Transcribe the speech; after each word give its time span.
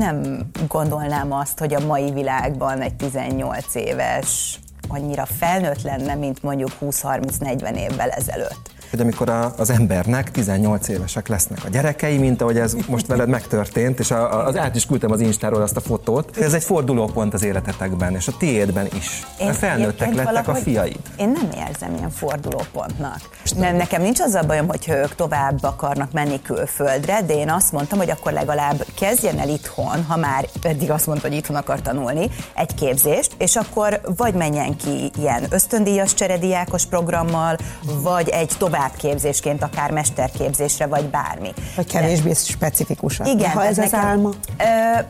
nem 0.00 0.50
gondolnám 0.68 1.32
azt, 1.32 1.58
hogy 1.58 1.74
a 1.74 1.86
mai 1.86 2.12
világban 2.12 2.80
egy 2.80 2.94
18 2.94 3.74
éves 3.74 4.58
annyira 4.88 5.26
felnőtt 5.26 5.82
lenne, 5.82 6.14
mint 6.14 6.42
mondjuk 6.42 6.70
20-30-40 6.80 7.76
évvel 7.76 8.08
ezelőtt 8.08 8.79
hogy 8.90 9.00
amikor 9.00 9.28
a, 9.28 9.54
az 9.56 9.70
embernek 9.70 10.30
18 10.30 10.88
évesek 10.88 11.28
lesznek 11.28 11.64
a 11.64 11.68
gyerekei, 11.68 12.18
mint 12.18 12.42
ahogy 12.42 12.58
ez 12.58 12.76
most 12.88 13.06
veled 13.06 13.28
megtörtént, 13.28 13.98
és 13.98 14.10
a, 14.10 14.34
a, 14.34 14.46
az 14.46 14.56
át 14.56 14.76
is 14.76 14.86
küldtem 14.86 15.10
az 15.10 15.20
Instáról 15.20 15.62
azt 15.62 15.76
a 15.76 15.80
fotót, 15.80 16.36
ez 16.36 16.52
egy 16.52 16.64
fordulópont 16.64 17.34
az 17.34 17.42
életetekben, 17.44 18.14
és 18.14 18.28
a 18.28 18.32
tiédben 18.38 18.86
is. 18.96 19.26
Én, 19.38 19.46
mert 19.46 19.58
felnőttek 19.58 20.14
lettek 20.14 20.48
a 20.48 20.54
fiaid. 20.54 21.00
Én 21.16 21.28
nem 21.28 21.68
érzem 21.68 21.94
ilyen 21.96 22.10
fordulópontnak. 22.10 23.20
Nem, 23.56 23.76
nekem 23.76 24.02
nincs 24.02 24.20
az 24.20 24.34
a 24.34 24.42
bajom, 24.42 24.68
hogy 24.68 24.88
ők 24.88 25.14
tovább 25.14 25.62
akarnak 25.62 26.12
menni 26.12 26.42
külföldre, 26.42 27.22
de 27.26 27.34
én 27.34 27.50
azt 27.50 27.72
mondtam, 27.72 27.98
hogy 27.98 28.10
akkor 28.10 28.32
legalább 28.32 28.84
kezdjen 28.98 29.38
el 29.38 29.48
itthon, 29.48 30.04
ha 30.08 30.16
már 30.16 30.48
eddig 30.62 30.90
azt 30.90 31.06
mondta, 31.06 31.28
hogy 31.28 31.36
itthon 31.36 31.56
akar 31.56 31.82
tanulni, 31.82 32.30
egy 32.54 32.74
képzést, 32.74 33.32
és 33.38 33.56
akkor 33.56 34.00
vagy 34.16 34.34
menjen 34.34 34.76
ki 34.76 35.10
ilyen 35.18 35.44
ösztöndíjas 35.50 36.14
cserediákos 36.14 36.86
programmal, 36.86 37.56
vagy 38.02 38.28
egy 38.28 38.52
tovább 38.58 38.79
továbbképzésként, 38.80 39.62
akár 39.62 39.90
mesterképzésre, 39.90 40.86
vagy 40.86 41.04
bármi. 41.04 41.52
Vagy 41.76 41.86
kevésbé 41.86 42.28
de, 42.28 42.34
specifikusan. 42.34 43.26
Igen. 43.26 43.50
Ha 43.50 43.64
ez 43.64 43.78
az 43.78 43.90
nekem, 43.90 44.08
álma? 44.08 44.30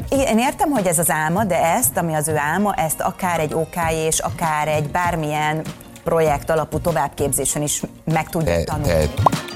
Ö, 0.09 0.15
én 0.15 0.39
értem, 0.39 0.71
hogy 0.71 0.87
ez 0.87 0.99
az 0.99 1.11
álma, 1.11 1.45
de 1.45 1.65
ezt, 1.65 1.97
ami 1.97 2.15
az 2.15 2.29
ő 2.29 2.37
álma, 2.37 2.75
ezt 2.75 3.01
akár 3.01 3.41
egy 3.41 3.55
OK 3.55 3.77
és 3.93 4.19
akár 4.19 4.69
egy 4.69 4.91
bármilyen 4.91 5.63
projekt 6.05 6.51
alapú 6.51 6.79
továbbképzésen 6.79 7.63
is 7.63 7.83
meg 8.05 8.29
tudja 8.29 8.65
tanulni. 8.65 9.11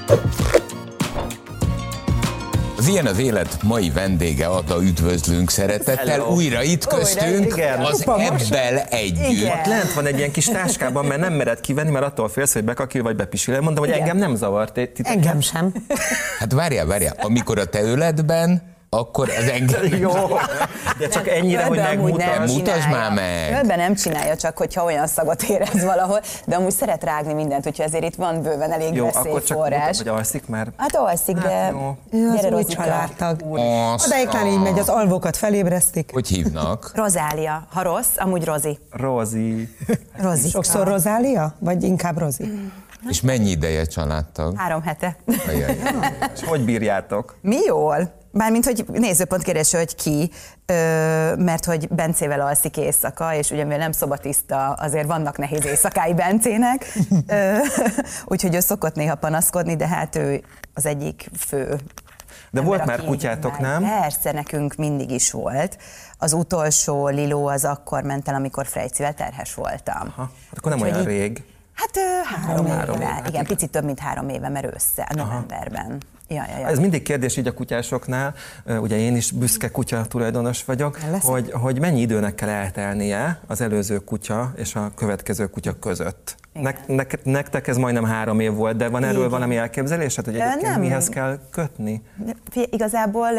Te. 0.07 0.64
Az 2.77 2.87
ilyen 2.87 3.05
az 3.05 3.19
élet 3.19 3.57
mai 3.63 3.89
vendége, 3.89 4.47
Ata 4.47 4.83
üdvözlünk 4.83 5.49
szeretettel. 5.49 6.05
Hello. 6.05 6.33
Újra 6.33 6.63
itt 6.63 6.85
köztünk, 6.85 7.53
Újra, 7.53 7.73
az 7.73 8.05
ebbel 8.07 8.79
együtt. 8.79 9.29
Igen. 9.29 9.59
Ott 9.59 9.65
lent 9.65 9.93
van 9.93 10.05
egy 10.05 10.17
ilyen 10.17 10.31
kis 10.31 10.45
táskában, 10.45 11.05
mert 11.05 11.19
nem 11.19 11.33
mered 11.33 11.61
kivenni, 11.61 11.91
mert 11.91 12.05
attól 12.05 12.29
félsz, 12.29 12.53
hogy 12.53 12.63
bekakil 12.63 13.03
vagy 13.03 13.15
bepisil. 13.15 13.61
Mondom, 13.61 13.83
hogy 13.83 13.87
igen. 13.87 14.01
engem 14.01 14.17
nem 14.17 14.35
zavart. 14.35 14.73
Titeket. 14.73 15.11
Engem 15.11 15.41
sem. 15.41 15.73
Hát 16.39 16.51
várjál, 16.51 16.85
várjál. 16.85 17.15
Amikor 17.21 17.59
a 17.59 17.65
te 17.65 17.81
öletben 17.81 18.74
akkor 18.95 19.29
az 19.29 19.49
engem... 19.49 19.99
Jó, 19.99 20.11
de 20.97 21.07
csak 21.07 21.27
ennyire, 21.27 21.63
hogy 21.63 21.77
megmutasd. 21.77 22.55
Mutasd 22.55 22.89
már 22.89 23.11
meg. 23.11 23.49
Kölben 23.51 23.77
nem 23.77 23.95
csinálja, 23.95 24.35
csak 24.35 24.57
hogyha 24.57 24.83
olyan 24.83 25.07
szagot 25.07 25.43
érez 25.43 25.83
valahol, 25.83 26.21
de 26.45 26.55
amúgy 26.55 26.71
szeret 26.71 27.03
rágni 27.03 27.33
mindent, 27.33 27.67
úgyhogy 27.67 27.85
azért 27.85 28.03
itt 28.03 28.15
van 28.15 28.41
bőven 28.41 28.71
elég 28.71 28.93
jó, 28.93 29.05
veszélyforrás. 29.05 29.97
Vagy 29.97 30.07
alszik 30.07 30.47
már? 30.47 30.67
Hát 30.77 30.95
alszik, 30.95 31.37
de 31.37 31.49
hát 31.49 31.73
Ő 32.11 32.27
az 32.27 32.47
új 32.51 32.63
családtag. 32.63 33.39
Odaikán 34.05 34.47
így 34.47 34.59
megy, 34.61 34.79
az 34.79 34.89
alvokat 34.89 35.37
felébresztik. 35.37 36.09
Hogy 36.13 36.27
hívnak? 36.27 36.91
Rozália. 36.95 37.67
Ha 37.73 37.81
rossz, 37.81 38.17
amúgy 38.17 38.43
Rozi. 38.45 38.79
Rozi. 38.91 39.69
Rozi. 40.17 40.49
Sokszor 40.49 40.87
Rozália? 40.87 41.55
Vagy 41.59 41.83
inkább 41.83 42.17
Rozi? 42.17 42.43
Mm. 42.45 42.67
És 43.09 43.21
mennyi 43.21 43.49
ideje 43.49 43.85
családtag? 43.85 44.57
Három 44.57 44.81
hete. 44.81 45.15
És 46.33 46.43
hogy 46.45 46.65
bírjátok? 46.65 47.37
Mi 47.41 47.57
jól. 47.65 48.23
Bármint, 48.37 48.65
hogy 48.65 48.85
nézőpont 48.91 49.43
kérdése, 49.43 49.77
hogy 49.77 49.95
ki, 49.95 50.31
mert 51.37 51.65
hogy 51.65 51.87
Bencével 51.87 52.41
alszik 52.41 52.77
éjszaka, 52.77 53.33
és 53.33 53.51
ugye 53.51 53.63
mivel 53.63 53.77
nem 53.77 53.91
szobatiszta, 53.91 54.67
azért 54.67 55.07
vannak 55.07 55.37
nehéz 55.37 55.65
éjszakái 55.65 56.13
Bencének, 56.13 56.93
úgyhogy 58.25 58.55
ő 58.55 58.59
szokott 58.59 58.95
néha 58.95 59.15
panaszkodni, 59.15 59.75
de 59.75 59.87
hát 59.87 60.15
ő 60.15 60.43
az 60.73 60.85
egyik 60.85 61.29
fő 61.37 61.79
de 62.51 62.61
volt 62.61 62.85
már 62.85 63.03
kutyátok, 63.03 63.59
nem? 63.59 63.83
Persze, 63.83 64.31
nekünk 64.31 64.75
mindig 64.75 65.11
is 65.11 65.31
volt. 65.31 65.77
Az 66.17 66.33
utolsó 66.33 67.07
Liló 67.07 67.47
az 67.47 67.65
akkor 67.65 68.03
ment 68.03 68.27
el, 68.27 68.35
amikor 68.35 68.65
Frejcivel 68.65 69.13
terhes 69.13 69.53
voltam. 69.53 70.13
Aha, 70.15 70.31
hát 70.49 70.57
akkor 70.57 70.71
nem 70.71 70.81
Úgy, 70.81 70.93
olyan 70.93 71.03
rég. 71.03 71.43
Hát 71.73 71.91
három, 72.45 72.65
három 72.67 72.95
éve, 72.95 73.17
éve. 73.17 73.23
igen, 73.27 73.45
picit 73.45 73.69
több, 73.71 73.83
mint 73.83 73.99
három 73.99 74.29
éve, 74.29 74.49
mert 74.49 74.75
össze, 74.75 75.07
novemberben. 75.15 76.01
Ja, 76.27 76.43
ja, 76.49 76.59
ja. 76.59 76.67
Ez 76.67 76.79
mindig 76.79 77.03
kérdés 77.03 77.37
így 77.37 77.47
a 77.47 77.53
kutyásoknál, 77.53 78.33
ugye 78.79 78.97
én 78.97 79.15
is 79.15 79.31
büszke 79.31 79.69
kutya 79.69 80.05
tulajdonos 80.05 80.65
vagyok, 80.65 80.99
hogy, 81.21 81.51
hogy 81.51 81.79
mennyi 81.79 82.01
időnek 82.01 82.35
kell 82.35 82.49
eltelnie 82.49 83.39
az 83.47 83.61
előző 83.61 83.97
kutya 83.97 84.53
és 84.55 84.75
a 84.75 84.91
következő 84.95 85.45
kutya 85.45 85.79
között. 85.79 86.35
Nek, 86.87 87.23
nektek 87.23 87.67
ez 87.67 87.77
majdnem 87.77 88.03
három 88.03 88.39
év 88.39 88.53
volt, 88.53 88.77
de 88.77 88.89
van 88.89 89.03
erről 89.03 89.17
Igen. 89.17 89.29
valami 89.29 89.57
elképzelésed, 89.57 90.25
hogy 90.25 90.35
egyébként 90.35 90.61
nem. 90.61 90.79
mihez 90.79 91.09
kell 91.09 91.39
kötni? 91.51 92.01
Igazából 92.53 93.29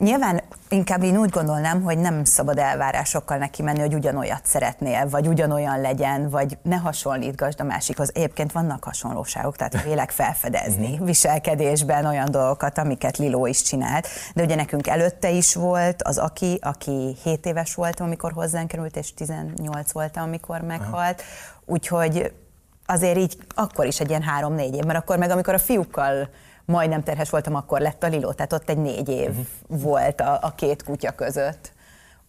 Nyilván 0.00 0.40
inkább 0.68 1.02
én 1.02 1.16
úgy 1.16 1.30
gondolnám, 1.30 1.82
hogy 1.82 1.98
nem 1.98 2.24
szabad 2.24 2.58
elvárásokkal 2.58 3.36
neki 3.36 3.62
menni, 3.62 3.80
hogy 3.80 3.94
ugyanolyat 3.94 4.46
szeretnél, 4.46 5.08
vagy 5.08 5.26
ugyanolyan 5.26 5.80
legyen, 5.80 6.30
vagy 6.30 6.58
ne 6.62 6.76
hasonlítgasd 6.76 7.60
a 7.60 7.64
másikhoz. 7.64 8.10
Egyébként 8.14 8.52
vannak 8.52 8.84
hasonlóságok, 8.84 9.56
tehát 9.56 9.82
vélek 9.82 10.10
felfedezni 10.10 10.94
mhm. 10.94 11.04
viselkedésben 11.04 12.06
olyan 12.06 12.30
dolgokat, 12.30 12.78
amiket 12.78 13.16
Liló 13.16 13.46
is 13.46 13.62
csinált. 13.62 14.08
De 14.34 14.42
ugye 14.42 14.54
nekünk 14.54 14.86
előtte 14.86 15.30
is 15.30 15.54
volt 15.54 16.02
az 16.02 16.18
Aki, 16.18 16.58
aki 16.62 17.16
7 17.22 17.46
éves 17.46 17.74
volt, 17.74 18.00
amikor 18.00 18.32
hozzánk 18.32 18.68
került, 18.68 18.96
és 18.96 19.14
18 19.14 19.92
volt, 19.92 20.16
amikor 20.16 20.60
meghalt. 20.60 21.22
Úgyhogy 21.64 22.32
azért 22.86 23.18
így 23.18 23.36
akkor 23.54 23.86
is 23.86 24.00
egy 24.00 24.08
ilyen 24.08 24.22
három-négy 24.22 24.74
év, 24.74 24.84
mert 24.84 24.98
akkor 24.98 25.18
meg 25.18 25.30
amikor 25.30 25.54
a 25.54 25.58
fiúkkal 25.58 26.28
majdnem 26.70 27.02
terhes 27.02 27.30
voltam, 27.30 27.54
akkor 27.54 27.80
lett 27.80 28.02
a 28.02 28.06
Liló, 28.06 28.32
tehát 28.32 28.52
ott 28.52 28.68
egy 28.68 28.78
négy 28.78 29.08
év 29.08 29.28
uh-huh. 29.28 29.46
volt 29.82 30.20
a, 30.20 30.38
a 30.42 30.54
két 30.54 30.82
kutya 30.82 31.10
között. 31.10 31.72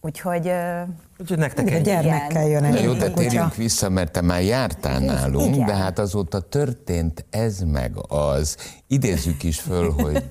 Úgyhogy... 0.00 0.52
Úgyhogy 1.18 1.38
nektek 1.38 1.70
egy 1.70 1.82
gyermekkel 1.82 2.48
jön 2.48 2.64
el. 2.64 2.82
Jó, 2.82 2.92
de 2.92 3.10
térjünk 3.10 3.54
vissza, 3.54 3.88
mert 3.88 4.12
te 4.12 4.20
már 4.20 4.42
jártál 4.42 4.98
nálunk, 4.98 5.54
Igen. 5.54 5.66
de 5.66 5.74
hát 5.74 5.98
azóta 5.98 6.40
történt 6.40 7.24
ez 7.30 7.60
meg 7.60 7.92
az. 8.08 8.56
Idézzük 8.86 9.42
is 9.42 9.60
föl, 9.60 9.90
hogy 10.02 10.24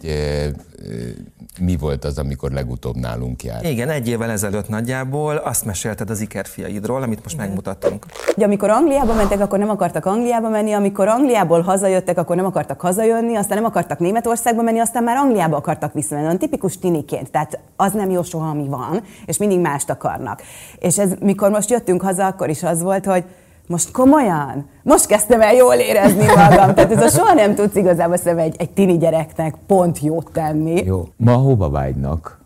mi 1.59 1.78
volt 1.78 2.06
az, 2.06 2.18
amikor 2.18 2.52
legutóbb 2.52 2.96
nálunk 2.96 3.44
járt? 3.44 3.68
Igen, 3.68 3.90
egy 3.90 4.08
évvel 4.08 4.30
ezelőtt 4.30 4.69
nagyjából 4.69 5.36
azt 5.36 5.66
mesélted 5.66 6.09
az 6.09 6.22
ikerfiaidról, 6.22 7.02
amit 7.02 7.24
most 7.24 7.38
megmutatunk. 7.38 8.06
Ugye 8.36 8.46
amikor 8.46 8.69
Angliába 8.69 9.13
mentek, 9.13 9.40
akkor 9.40 9.59
nem 9.59 9.69
akartak 9.69 10.06
Angliába 10.06 10.50
menni, 10.50 10.72
amikor 10.74 11.08
Angliából 11.08 11.62
hazajöttek, 11.62 12.18
akkor 12.18 12.36
nem 12.36 12.46
akartak 12.46 12.81
hazajönni, 12.81 13.36
aztán 13.36 13.58
nem 13.58 13.66
akartak 13.66 14.00
Németországba 14.00 14.62
menni, 14.62 14.80
aztán 14.80 15.03
már 15.03 15.18
Angliába 15.18 15.58
akartak 15.58 15.94
visszamenni. 15.94 16.28
Olyan 16.28 16.40
tipikus 16.40 16.78
tiniként, 16.78 17.31
tehát 17.31 17.59
az 17.75 17.94
nem 17.94 18.09
jó 18.09 18.24
soha, 18.24 18.50
ami 18.50 18.68
van, 18.68 19.03
és 19.25 19.38
mindig 19.38 19.59
mást 19.59 19.90
akarnak. 19.90 20.42
És 20.81 21.00
ez, 21.00 21.12
mikor 21.19 21.50
most 21.50 21.69
jöttünk 21.69 22.02
haza, 22.02 22.25
akkor 22.25 22.50
is 22.50 22.64
az 22.64 22.81
volt, 22.81 23.06
hogy 23.06 23.24
most 23.68 23.92
komolyan? 23.92 24.69
Most 24.84 25.06
kezdtem 25.06 25.42
el 25.42 25.53
jól 25.53 25.74
érezni 25.74 26.25
magam. 26.25 26.74
Tehát 26.74 26.92
ez 26.92 27.03
a 27.03 27.08
soha 27.08 27.34
nem 27.34 27.56
tudsz 27.56 27.75
igazából 27.75 28.18
szerintem 28.18 28.46
egy, 28.46 28.56
egy 28.58 28.72
tini 28.72 28.97
gyereknek 28.97 29.56
pont 29.68 30.00
jót 30.00 30.31
tenni. 30.31 30.84
Jó. 30.84 31.08
Ma 31.18 31.34
hova 31.34 31.69
vágynak? 31.69 32.40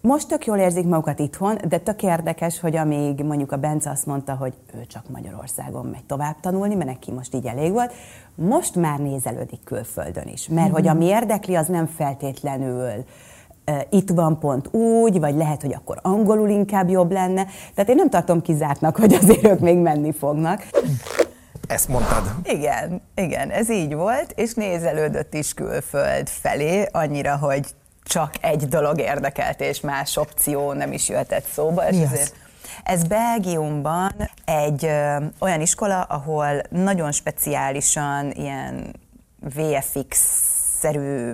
Most 0.00 0.28
tök 0.28 0.46
jól 0.46 0.58
érzik 0.58 0.84
magukat 0.84 1.18
itthon, 1.18 1.58
de 1.68 1.78
tök 1.78 2.02
érdekes, 2.02 2.60
hogy 2.60 2.76
amíg 2.76 3.24
mondjuk 3.24 3.52
a 3.52 3.56
Bence 3.56 3.90
azt 3.90 4.06
mondta, 4.06 4.34
hogy 4.34 4.52
ő 4.74 4.84
csak 4.86 5.02
Magyarországon 5.12 5.86
megy 5.86 6.04
tovább 6.04 6.40
tanulni, 6.40 6.74
mert 6.74 6.88
neki 6.88 7.12
most 7.12 7.34
így 7.34 7.46
elég 7.46 7.72
volt, 7.72 7.92
most 8.34 8.74
már 8.74 8.98
nézelődik 8.98 9.60
külföldön 9.64 10.28
is. 10.32 10.48
Mert 10.48 10.60
mm-hmm. 10.60 10.72
hogy 10.72 10.88
ami 10.88 11.04
érdekli, 11.04 11.54
az 11.54 11.66
nem 11.66 11.86
feltétlenül 11.86 13.04
itt 13.90 14.10
van 14.10 14.38
pont 14.38 14.74
úgy, 14.74 15.20
vagy 15.20 15.34
lehet, 15.34 15.62
hogy 15.62 15.74
akkor 15.74 15.98
angolul 16.02 16.48
inkább 16.48 16.88
jobb 16.88 17.12
lenne. 17.12 17.46
Tehát 17.74 17.90
én 17.90 17.96
nem 17.96 18.10
tartom 18.10 18.42
kizártnak, 18.42 18.96
hogy 18.96 19.14
azért 19.14 19.46
ők 19.46 19.58
még 19.60 19.76
menni 19.76 20.12
fognak. 20.12 20.66
Ezt 21.66 21.88
mondtad. 21.88 22.22
Igen, 22.44 23.02
igen, 23.14 23.50
ez 23.50 23.70
így 23.70 23.94
volt, 23.94 24.32
és 24.34 24.54
nézelődött 24.54 25.34
is 25.34 25.54
külföld 25.54 26.28
felé, 26.28 26.86
annyira, 26.92 27.36
hogy 27.36 27.66
csak 28.04 28.34
egy 28.40 28.68
dolog 28.68 28.98
érdekelt, 28.98 29.60
és 29.60 29.80
más 29.80 30.16
opció 30.16 30.72
nem 30.72 30.92
is 30.92 31.08
jöhetett 31.08 31.44
szóba. 31.44 31.88
És 31.88 31.96
ezért 31.96 32.34
ez 32.84 33.04
Belgiumban 33.04 34.12
egy 34.44 34.84
ö, 34.84 35.16
olyan 35.38 35.60
iskola, 35.60 36.00
ahol 36.00 36.62
nagyon 36.70 37.12
speciálisan 37.12 38.30
ilyen 38.30 38.94
VFX-szerű 39.54 41.32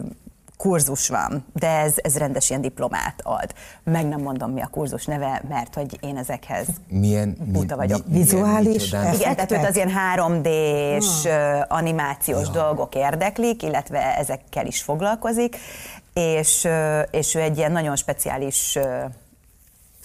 kurzus 0.59 1.09
van, 1.09 1.45
de 1.53 1.69
ez, 1.69 1.95
ez 1.97 2.17
rendes 2.17 2.51
ilyen 2.51 2.61
diplomát 2.61 3.21
ad. 3.23 3.55
Meg 3.85 4.07
nem 4.07 4.21
mondom, 4.21 4.51
mi 4.51 4.61
a 4.61 4.67
kurzus 4.67 5.05
neve, 5.05 5.43
mert 5.49 5.75
hogy 5.75 5.99
én 6.01 6.17
ezekhez 6.17 6.67
milyen, 6.89 7.37
buta 7.41 7.77
vagyok. 7.77 8.07
Mi, 8.07 8.19
Vizuális? 8.19 8.93
Igen, 8.93 9.35
tehát 9.35 9.53
őt 9.53 9.67
az 9.67 9.77
ilyen 9.77 9.93
3D-s 10.17 11.25
ah. 11.25 11.65
animációs 11.69 12.47
ja. 12.47 12.53
dolgok 12.53 12.95
érdeklik, 12.95 13.63
illetve 13.63 14.17
ezekkel 14.17 14.67
is 14.67 14.83
foglalkozik, 14.83 15.57
és, 16.15 16.69
és 17.11 17.35
ő 17.35 17.41
egy 17.41 17.57
ilyen 17.57 17.73
nagyon 17.73 17.97
speciális 17.97 18.79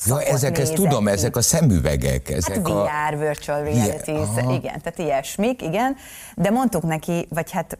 Ja, 0.05 0.21
ezek, 0.21 0.57
ezt 0.57 0.73
tudom, 0.73 1.07
ezek 1.07 1.35
a 1.35 1.41
szemüvegek. 1.41 2.29
Ezek 2.29 2.55
hát 2.55 2.67
VR, 2.67 3.13
a... 3.13 3.17
virtual 3.17 3.63
reality, 3.63 4.09
igen, 4.37 4.81
tehát 4.81 4.95
ilyesmik, 4.97 5.61
igen. 5.61 5.95
De 6.35 6.49
mondtuk 6.49 6.83
neki, 6.83 7.27
vagy 7.29 7.51
hát 7.51 7.77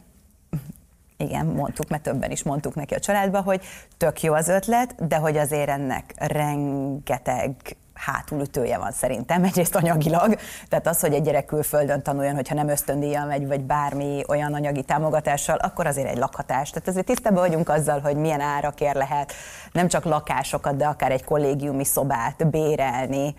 igen, 1.24 1.46
mondtuk, 1.46 1.90
mert 1.90 2.04
többen 2.04 2.32
is 2.32 2.44
mondtuk 2.44 2.76
neki 2.76 2.94
a 2.94 3.00
családba, 3.00 3.42
hogy 3.42 3.62
tök 3.98 4.22
jó 4.22 4.34
az 4.34 4.48
ötlet, 4.48 5.08
de 5.08 5.16
hogy 5.16 5.38
azért 5.38 5.70
ennek 5.70 6.14
rengeteg 6.18 7.56
hátulütője 7.94 8.78
van 8.78 8.92
szerintem, 8.92 9.44
egyrészt 9.54 9.76
anyagilag, 9.76 10.36
tehát 10.70 10.88
az, 10.88 11.00
hogy 11.00 11.14
egy 11.14 11.24
gyerek 11.24 11.46
külföldön 11.46 12.02
tanuljon, 12.02 12.36
hogyha 12.36 12.56
nem 12.56 12.70
ösztöndíjjal 12.70 13.26
megy, 13.26 13.48
vagy 13.48 13.62
bármi 13.62 14.24
olyan 14.28 14.54
anyagi 14.54 14.84
támogatással, 14.84 15.58
akkor 15.58 15.88
azért 15.88 16.10
egy 16.10 16.18
lakhatás. 16.18 16.70
Tehát 16.70 16.88
azért 16.88 17.06
tisztában 17.06 17.48
vagyunk 17.48 17.70
azzal, 17.70 18.00
hogy 18.00 18.16
milyen 18.16 18.42
árakért 18.42 18.96
lehet 18.96 19.34
nem 19.72 19.88
csak 19.88 20.04
lakásokat, 20.04 20.76
de 20.76 20.86
akár 20.86 21.12
egy 21.12 21.24
kollégiumi 21.24 21.86
szobát 21.86 22.50
bérelni, 22.50 23.36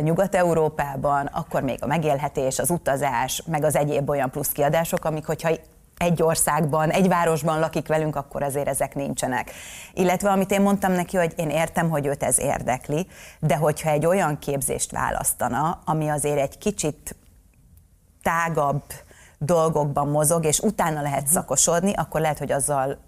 Nyugat-Európában, 0.00 1.26
akkor 1.26 1.62
még 1.62 1.78
a 1.80 1.86
megélhetés, 1.86 2.58
az 2.58 2.70
utazás, 2.70 3.42
meg 3.46 3.64
az 3.64 3.76
egyéb 3.76 4.10
olyan 4.10 4.30
plusz 4.30 4.48
kiadások, 4.48 5.04
amik, 5.04 5.26
hogyha 5.26 5.50
egy 5.98 6.22
országban, 6.22 6.90
egy 6.90 7.08
városban 7.08 7.58
lakik 7.58 7.88
velünk, 7.88 8.16
akkor 8.16 8.42
azért 8.42 8.68
ezek 8.68 8.94
nincsenek. 8.94 9.50
Illetve 9.94 10.30
amit 10.30 10.50
én 10.50 10.60
mondtam 10.60 10.92
neki, 10.92 11.16
hogy 11.16 11.32
én 11.36 11.50
értem, 11.50 11.90
hogy 11.90 12.06
őt 12.06 12.22
ez 12.22 12.38
érdekli, 12.38 13.06
de 13.40 13.56
hogyha 13.56 13.90
egy 13.90 14.06
olyan 14.06 14.38
képzést 14.38 14.90
választana, 14.90 15.80
ami 15.84 16.08
azért 16.08 16.38
egy 16.38 16.58
kicsit 16.58 17.16
tágabb 18.22 18.82
dolgokban 19.38 20.08
mozog, 20.08 20.44
és 20.44 20.58
utána 20.58 21.02
lehet 21.02 21.26
szakosodni, 21.26 21.92
akkor 21.92 22.20
lehet, 22.20 22.38
hogy 22.38 22.52
azzal 22.52 22.98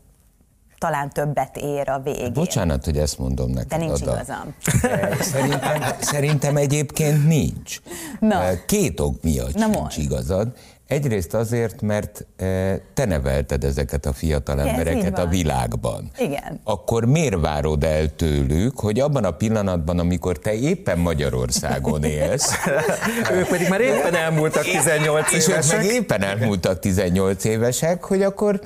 talán 0.79 1.11
többet 1.11 1.56
ér 1.56 1.88
a 1.88 2.00
végén. 2.00 2.32
Bocsánat, 2.32 2.84
hogy 2.84 2.99
ezt 2.99 3.19
mondom 3.19 3.50
neked. 3.50 3.69
De 3.69 3.76
nincs 3.76 4.00
oda. 4.00 4.12
igazam. 4.14 4.55
Szerintem, 5.32 5.82
szerintem 6.00 6.56
egyébként 6.56 7.26
nincs. 7.26 7.81
Na. 8.20 8.64
Két 8.67 9.00
ok 9.00 9.23
miatt 9.23 9.55
Na 9.55 9.62
sincs 9.62 9.76
mond. 9.76 9.93
igazad. 9.96 10.56
Egyrészt 10.88 11.35
azért, 11.35 11.82
mert 11.82 12.26
e, 12.37 12.81
te 12.94 13.05
nevelted 13.05 13.64
ezeket 13.64 14.06
a 14.06 14.12
fiatal 14.12 14.61
embereket 14.61 15.19
a 15.19 15.26
világban. 15.26 16.11
Igen. 16.19 16.61
Akkor 16.64 17.05
miért 17.05 17.40
várod 17.40 17.85
el 17.85 18.17
tőlük, 18.17 18.79
hogy 18.79 19.00
abban 19.00 19.25
a 19.25 19.31
pillanatban, 19.31 19.99
amikor 19.99 20.38
te 20.38 20.55
éppen 20.55 20.99
Magyarországon 20.99 22.05
élsz... 22.05 22.52
ők 23.38 23.49
pedig 23.49 23.69
már 23.69 23.81
éppen 23.81 24.14
elmúltak 24.14 24.62
18 24.62 25.32
évesek. 25.32 25.64
És 25.64 25.73
ők 25.73 25.81
meg 25.81 25.93
éppen 25.94 26.23
elmúltak 26.23 26.79
18 26.79 27.44
évesek, 27.44 28.05
hogy 28.05 28.23
akkor 28.23 28.61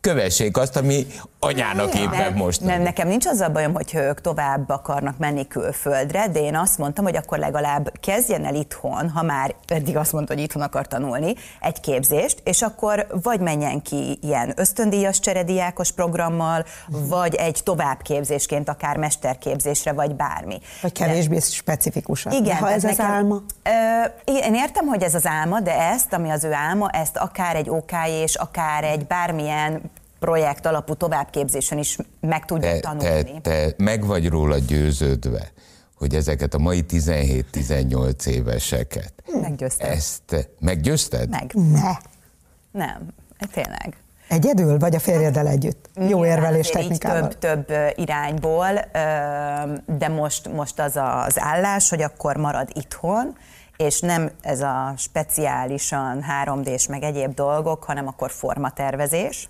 kövessék 0.00 0.56
azt, 0.56 0.76
ami 0.76 1.06
anyának 1.38 1.94
éppen 1.94 2.10
nem, 2.10 2.34
most. 2.34 2.60
Nem, 2.60 2.82
nekem 2.82 3.08
nincs 3.08 3.26
az 3.26 3.40
a 3.40 3.48
bajom, 3.48 3.74
hogy 3.74 3.94
ők 3.94 4.20
tovább 4.20 4.68
akarnak 4.68 5.18
menni 5.18 5.46
külföldre, 5.48 6.28
de 6.28 6.40
én 6.40 6.56
azt 6.56 6.78
mondtam, 6.78 7.04
hogy 7.04 7.16
akkor 7.16 7.38
legalább 7.38 7.92
kezdjen 8.00 8.44
el 8.44 8.54
itthon, 8.54 9.10
ha 9.10 9.22
már 9.22 9.54
eddig 9.66 9.96
azt 9.96 10.12
mondta, 10.12 10.34
hogy 10.34 10.42
itthon 10.42 10.62
akar 10.62 10.86
tanulni, 10.86 11.34
egy 11.60 11.80
képzést, 11.80 12.40
és 12.44 12.62
akkor 12.62 13.06
vagy 13.22 13.40
menjen 13.40 13.82
ki 13.82 14.18
ilyen 14.22 14.52
ösztöndíjas 14.56 15.20
cserediákos 15.20 15.92
programmal, 15.92 16.64
vagy 16.86 17.34
egy 17.34 17.60
továbbképzésként, 17.64 18.68
akár 18.68 18.96
mesterképzésre, 18.96 19.92
vagy 19.92 20.14
bármi. 20.14 20.60
Vagy 20.82 20.92
kevésbé 20.92 21.34
de, 21.34 21.40
specifikusan. 21.40 22.32
Igen. 22.32 22.44
De 22.44 22.56
ha 22.56 22.70
ez 22.70 22.82
nekem, 22.82 23.06
az 23.06 23.12
álma? 23.12 23.42
Ö, 23.62 24.04
én 24.24 24.54
értem, 24.54 24.86
hogy 24.86 25.02
ez 25.02 25.14
az 25.14 25.26
álma, 25.26 25.60
de 25.60 25.80
ezt, 25.80 26.12
ami 26.12 26.30
az 26.30 26.44
ő 26.44 26.52
álma, 26.52 26.90
ezt 26.90 27.16
akár 27.16 27.56
egy 27.56 27.70
OK 27.70 27.92
és 28.06 28.34
akár 28.34 28.84
egy 28.84 29.06
bármilyen 29.06 29.90
projekt 30.18 30.66
alapú 30.66 30.94
továbbképzésen 30.94 31.78
is 31.78 31.98
meg 32.20 32.44
tudja 32.44 32.70
te, 32.70 32.80
tanulni. 32.80 33.40
Te, 33.40 33.40
te 33.40 33.74
meg 33.76 34.06
vagy 34.06 34.28
róla 34.28 34.58
győződve, 34.58 35.52
hogy 35.94 36.14
ezeket 36.14 36.54
a 36.54 36.58
mai 36.58 36.84
17-18 36.88 38.26
éveseket. 38.26 39.12
Meggyőzted. 39.40 39.90
Ezt 39.90 40.48
meggyőzted? 40.60 41.28
Meg. 41.28 41.52
Ne. 41.54 41.92
Nem, 42.70 43.06
tényleg. 43.52 43.96
Egyedül, 44.28 44.78
vagy 44.78 44.94
a 44.94 44.98
férjeddel 44.98 45.46
együtt? 45.46 45.90
Jó 46.08 46.24
érvelés 46.24 46.68
technikával. 46.68 47.28
Több, 47.28 47.64
több 47.64 47.92
irányból, 47.94 48.72
de 49.86 50.08
most, 50.08 50.52
most 50.52 50.78
az 50.80 50.96
az 51.26 51.40
állás, 51.40 51.88
hogy 51.88 52.02
akkor 52.02 52.36
marad 52.36 52.68
itthon, 52.72 53.36
és 53.76 54.00
nem 54.00 54.30
ez 54.40 54.60
a 54.60 54.94
speciálisan 54.96 56.24
3D-s 56.44 56.86
meg 56.86 57.02
egyéb 57.02 57.34
dolgok, 57.34 57.84
hanem 57.84 58.06
akkor 58.06 58.30
formatervezés, 58.30 59.48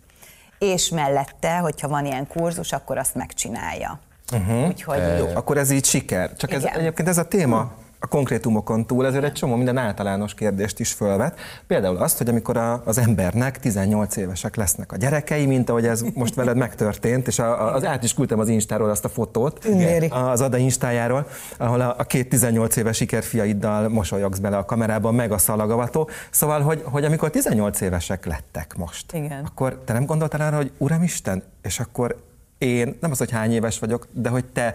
és 0.59 0.89
mellette, 0.89 1.57
hogyha 1.57 1.89
van 1.89 2.07
ilyen 2.07 2.27
kurzus, 2.27 2.73
akkor 2.73 2.99
azt 2.99 3.15
megcsinálja. 3.15 4.01
Uh-huh. 4.33 4.67
Úgyhogy 4.67 5.19
jó. 5.19 5.27
Akkor 5.35 5.59
ez 5.59 5.71
így 5.71 5.85
siker. 5.85 6.37
Csak 6.37 6.53
ez, 6.53 6.65
egyébként 6.65 7.09
ez 7.09 7.19
a 7.19 7.29
téma 7.29 7.73
a 8.07 8.09
konkrétumokon 8.09 8.87
túl 8.87 9.07
ezért 9.07 9.25
egy 9.25 9.33
csomó 9.33 9.55
minden 9.55 9.77
általános 9.77 10.35
kérdést 10.35 10.81
is 10.81 10.93
fölvet. 10.93 11.39
Például 11.67 11.97
azt, 11.97 12.19
hogy 12.19 12.29
amikor 12.29 12.57
a, 12.57 12.83
az 12.85 12.99
embernek 12.99 13.59
18 13.59 14.17
évesek 14.17 14.57
lesznek 14.57 14.93
a 14.93 14.97
gyerekei, 14.97 15.47
mint 15.47 15.71
ahogy 15.71 15.87
ez 15.87 16.05
most 16.15 16.35
veled 16.35 16.57
megtörtént, 16.57 17.27
és 17.27 17.39
a, 17.39 17.75
az 17.75 17.85
át 17.85 18.05
is 18.05 18.15
küldtem 18.15 18.39
az 18.39 18.49
Instáról 18.49 18.91
azt 18.91 19.05
a 19.05 19.09
fotót, 19.09 19.65
Igen. 19.65 20.11
az 20.11 20.41
Ada 20.41 20.57
Instájáról, 20.57 21.27
ahol 21.57 21.81
a, 21.81 21.95
a 21.99 22.05
két 22.05 22.29
18 22.29 22.77
éves 22.77 22.97
sikerfiaiddal 22.97 23.89
mosolyogsz 23.89 24.39
bele 24.39 24.57
a 24.57 24.65
kamerában, 24.65 25.15
meg 25.15 25.33
a 25.33 25.39
szalagavató. 25.39 26.09
Szóval, 26.31 26.61
hogy, 26.61 26.83
hogy 26.85 27.05
amikor 27.05 27.31
18 27.31 27.81
évesek 27.81 28.27
lettek 28.27 28.75
most, 28.77 29.13
Igen. 29.13 29.45
akkor 29.45 29.83
te 29.85 29.93
nem 29.93 30.05
gondoltál 30.05 30.41
arra, 30.41 30.57
hogy 30.57 30.73
Uramisten, 30.79 31.43
és 31.63 31.81
akkor 31.81 32.17
én, 32.59 32.97
nem 33.01 33.11
az, 33.11 33.19
hogy 33.19 33.31
hány 33.31 33.53
éves 33.53 33.79
vagyok, 33.79 34.07
de 34.13 34.29
hogy 34.29 34.45
te 34.45 34.75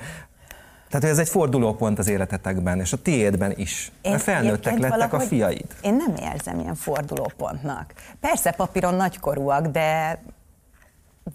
tehát 0.91 1.09
ez 1.09 1.17
egy 1.17 1.29
fordulópont 1.29 1.99
az 1.99 2.07
életetekben, 2.07 2.79
és 2.79 2.93
a 2.93 2.97
tiédben 2.97 3.53
is. 3.55 3.91
Én 4.01 4.11
mert 4.11 4.23
felnőttek 4.23 4.77
lettek 4.77 5.13
a 5.13 5.19
fiaid. 5.19 5.65
Én 5.81 5.95
nem 5.95 6.15
érzem 6.33 6.59
ilyen 6.59 6.75
fordulópontnak. 6.75 7.93
Persze 8.19 8.51
papíron 8.51 8.93
nagykorúak, 8.93 9.67
de 9.67 10.21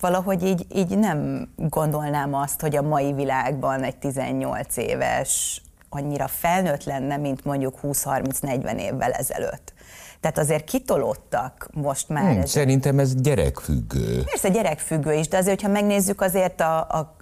valahogy 0.00 0.43
így, 0.43 0.67
így 0.75 0.99
nem 0.99 1.49
gondolnám 1.56 2.35
azt, 2.35 2.61
hogy 2.61 2.76
a 2.76 2.82
mai 2.82 3.12
világban 3.12 3.82
egy 3.82 3.97
18 3.97 4.76
éves 4.76 5.62
annyira 5.88 6.29
felnőtt 6.29 6.85
lenne, 6.85 7.17
mint 7.17 7.44
mondjuk 7.44 7.79
20-30-40 7.82 8.79
évvel 8.79 9.11
ezelőtt. 9.11 9.75
Tehát 10.20 10.38
azért 10.38 10.64
kitolódtak 10.64 11.69
most 11.73 12.09
már. 12.09 12.31
Hmm, 12.31 12.41
ez 12.41 12.50
szerintem 12.50 12.99
ez 12.99 13.14
gyerekfüggő. 13.14 14.23
Persze 14.25 14.49
gyerekfüggő 14.49 15.12
is, 15.12 15.29
de 15.29 15.37
azért, 15.37 15.61
ha 15.61 15.69
megnézzük 15.69 16.20
azért 16.20 16.61
a, 16.61 16.79
a 16.79 17.17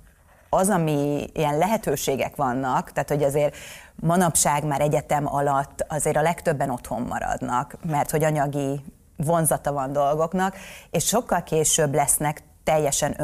az, 0.54 0.68
ami 0.68 1.26
ilyen 1.32 1.58
lehetőségek 1.58 2.36
vannak, 2.36 2.92
tehát 2.92 3.08
hogy 3.08 3.22
azért 3.22 3.56
manapság 3.94 4.64
már 4.64 4.80
egyetem 4.80 5.34
alatt 5.34 5.86
azért 5.88 6.16
a 6.16 6.22
legtöbben 6.22 6.70
otthon 6.70 7.02
maradnak, 7.02 7.76
mert 7.88 8.10
hogy 8.10 8.24
anyagi 8.24 8.84
vonzata 9.16 9.72
van 9.72 9.92
dolgoknak, 9.92 10.56
és 10.90 11.06
sokkal 11.06 11.42
később 11.42 11.94
lesznek 11.94 12.42
teljesen 12.64 13.16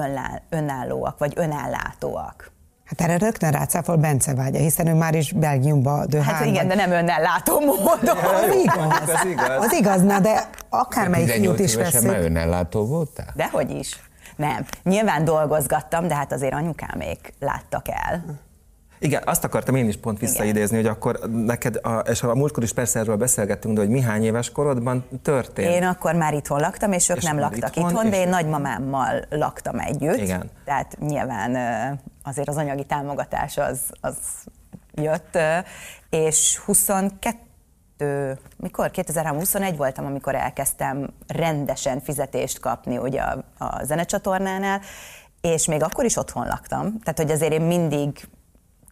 önállóak, 0.48 1.18
vagy 1.18 1.32
önállátóak. 1.36 2.52
Hát 2.84 3.00
erre 3.00 3.18
rögtön 3.18 3.50
rácáfol 3.50 3.96
Bence 3.96 4.34
vágya, 4.34 4.58
hiszen 4.58 4.86
ő 4.86 4.94
már 4.94 5.14
is 5.14 5.32
Belgiumba 5.32 6.06
döhán. 6.06 6.34
Hát 6.34 6.46
igen, 6.46 6.68
de 6.68 6.74
nem 6.74 6.90
önnellátó 6.90 7.60
módon. 7.60 8.16
Az 8.16 8.54
igaz. 8.54 9.08
Az 9.08 9.24
igaz. 9.24 9.64
Az 9.64 9.72
igaz, 9.72 10.02
na 10.02 10.20
de 10.20 10.50
akármelyik 10.68 11.28
fiút 11.30 11.58
is 11.58 11.74
veszünk. 11.74 12.06
már 12.06 12.20
önnellátó 12.20 12.86
voltál? 12.86 13.32
Dehogy 13.34 13.70
is. 13.70 14.00
Nem. 14.40 14.64
Nyilván 14.82 15.24
dolgozgattam, 15.24 16.08
de 16.08 16.14
hát 16.14 16.32
azért 16.32 16.54
anyukámék 16.54 17.32
láttak 17.38 17.86
el. 17.88 18.24
Igen, 18.98 19.22
azt 19.24 19.44
akartam 19.44 19.74
én 19.74 19.88
is 19.88 19.96
pont 19.96 20.18
visszaidézni, 20.18 20.78
Igen. 20.78 20.90
hogy 20.90 20.96
akkor 20.96 21.30
neked, 21.30 21.76
a, 21.82 21.98
és 21.98 22.22
a 22.22 22.34
múltkor 22.34 22.62
is 22.62 22.72
persze 22.72 22.98
erről 22.98 23.16
beszélgettünk, 23.16 23.74
de 23.74 23.80
hogy 23.80 23.90
mi 23.90 24.00
hány 24.00 24.24
éves 24.24 24.50
korodban 24.50 25.06
történt? 25.22 25.68
Én 25.68 25.82
akkor 25.82 26.14
már 26.14 26.34
itthon 26.34 26.60
laktam, 26.60 26.92
és 26.92 27.08
ők 27.08 27.16
és 27.16 27.24
nem 27.24 27.38
laktak 27.38 27.76
itthon, 27.76 27.90
itthon 27.90 28.10
de 28.10 28.16
én 28.16 28.28
nagymamámmal 28.28 29.24
laktam 29.30 29.78
együtt. 29.78 30.16
Igen. 30.16 30.50
Tehát 30.64 30.96
nyilván 30.98 31.56
azért 32.22 32.48
az 32.48 32.56
anyagi 32.56 32.84
támogatás 32.84 33.56
az, 33.56 33.80
az 34.00 34.16
jött, 34.94 35.38
és 36.10 36.58
22 36.64 37.36
mikor? 38.56 38.90
2021 38.90 39.76
voltam, 39.76 40.06
amikor 40.06 40.34
elkezdtem 40.34 41.10
rendesen 41.26 42.00
fizetést 42.00 42.60
kapni 42.60 42.98
ugye 42.98 43.20
a, 43.20 43.44
a 43.58 43.84
zenecsatornánál, 43.84 44.80
és 45.40 45.66
még 45.66 45.82
akkor 45.82 46.04
is 46.04 46.16
otthon 46.16 46.46
laktam. 46.46 46.98
Tehát, 46.98 47.18
hogy 47.18 47.30
azért 47.30 47.52
én 47.52 47.62
mindig 47.62 48.28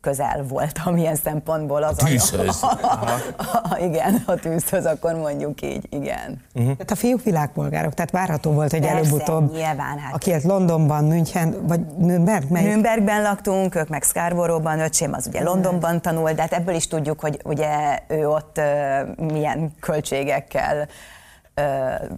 közel 0.00 0.45
voltam 0.49 0.97
ilyen 1.02 1.14
szempontból 1.14 1.83
az 1.83 2.02
a 2.02 2.05
tűzhöz. 2.05 2.62
A, 2.62 2.67
a, 2.67 3.23
a, 3.71 3.78
igen, 3.78 4.23
a 4.26 4.35
tűzhöz, 4.35 4.85
akkor 4.87 5.14
mondjuk 5.14 5.62
így, 5.62 5.87
igen. 5.90 6.43
Uh-huh. 6.55 6.73
Tehát 6.73 6.90
a 6.90 6.95
fiúk 6.95 7.23
világpolgárok, 7.23 7.95
tehát 7.95 8.11
várható 8.11 8.50
volt, 8.50 8.71
hogy 8.71 8.81
Persze, 8.81 8.97
előbb-utóbb, 8.97 9.52
nyilván, 9.52 9.99
hát. 9.99 10.14
aki 10.14 10.35
Londonban, 10.43 11.05
München, 11.05 11.67
vagy 11.67 11.81
Nürnberg, 11.97 12.50
melyik? 12.50 12.69
Nürnbergben 12.69 13.23
laktunk, 13.23 13.75
ők 13.75 13.88
meg 13.88 14.02
Scarborough-ban, 14.02 14.81
öcsém 14.81 15.12
az 15.12 15.26
ugye 15.26 15.43
Londonban 15.43 16.00
tanult, 16.00 16.35
de 16.35 16.40
hát 16.40 16.52
ebből 16.52 16.75
is 16.75 16.87
tudjuk, 16.87 17.21
hogy 17.21 17.40
ugye 17.45 17.99
ő 18.09 18.28
ott 18.28 18.59
uh, 18.59 19.26
milyen 19.33 19.73
költségekkel 19.81 20.88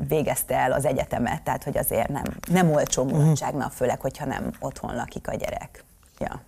végezte 0.08 0.56
el 0.56 0.72
az 0.72 0.84
egyetemet, 0.86 1.42
tehát 1.42 1.64
hogy 1.64 1.78
azért 1.78 2.08
nem, 2.08 2.22
nem 2.52 2.70
olcsó 2.70 3.04
mulatságnak, 3.04 3.62
uh-huh. 3.62 3.76
főleg, 3.76 4.00
hogyha 4.00 4.24
nem 4.24 4.50
otthon 4.60 4.94
lakik 4.94 5.28
a 5.28 5.34
gyerek. 5.34 5.84
Ja. 6.18 6.40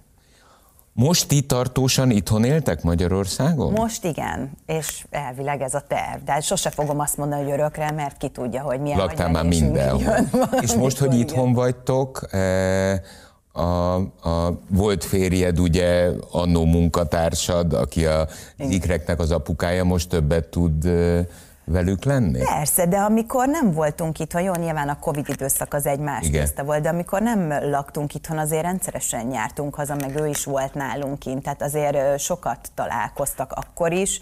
Most 0.95 1.29
ti 1.29 1.41
tartósan 1.41 2.11
itthon 2.11 2.45
éltek 2.45 2.83
Magyarországon? 2.83 3.73
Most 3.73 4.05
igen, 4.05 4.51
és 4.67 5.05
elvileg 5.11 5.61
ez 5.61 5.75
a 5.75 5.81
terv. 5.89 6.23
De 6.25 6.33
hát 6.33 6.43
sose 6.43 6.71
fogom 6.71 7.01
azt 7.01 7.17
mondani, 7.17 7.43
hogy 7.43 7.53
örökre, 7.53 7.91
mert 7.91 8.17
ki 8.17 8.29
tudja, 8.29 8.63
hogy 8.63 8.81
milyen 8.81 8.99
Laktál 8.99 9.31
már 9.31 9.45
mindenhol. 9.45 10.15
És 10.61 10.75
most, 10.75 10.99
hogy 10.99 11.15
itthon 11.15 11.43
igen. 11.43 11.53
vagytok, 11.53 12.27
eh, 12.31 13.01
a, 13.53 13.95
a 14.23 14.61
volt 14.69 15.05
férjed, 15.05 15.61
ugye 15.61 16.11
annó 16.31 16.65
munkatársad, 16.65 17.73
aki 17.73 18.07
a 18.07 18.29
ikreknek 18.57 19.21
az 19.21 19.31
apukája, 19.31 19.85
most 19.85 20.09
többet 20.09 20.45
tud 20.45 20.85
eh, 20.85 21.27
velük 21.65 22.05
lenni? 22.05 22.39
Persze, 22.39 22.87
de 22.87 22.99
amikor 22.99 23.49
nem 23.49 23.73
voltunk 23.73 24.19
itt, 24.19 24.33
jó, 24.33 24.55
nyilván 24.55 24.89
a 24.89 24.99
Covid 24.99 25.29
időszak 25.29 25.75
az 25.75 25.87
egy 25.87 25.99
más 25.99 26.31
tiszta 26.31 26.65
volt, 26.65 26.83
de 26.83 26.89
amikor 26.89 27.23
nem 27.23 27.49
laktunk 27.71 28.15
itthon, 28.15 28.39
azért 28.39 28.63
rendszeresen 28.63 29.27
nyártunk 29.27 29.75
haza, 29.75 29.95
meg 29.95 30.21
ő 30.21 30.27
is 30.29 30.45
volt 30.45 30.75
nálunk 30.75 31.19
kint, 31.19 31.43
tehát 31.43 31.63
azért 31.63 32.19
sokat 32.19 32.71
találkoztak 32.75 33.53
akkor 33.53 33.93
is, 33.93 34.21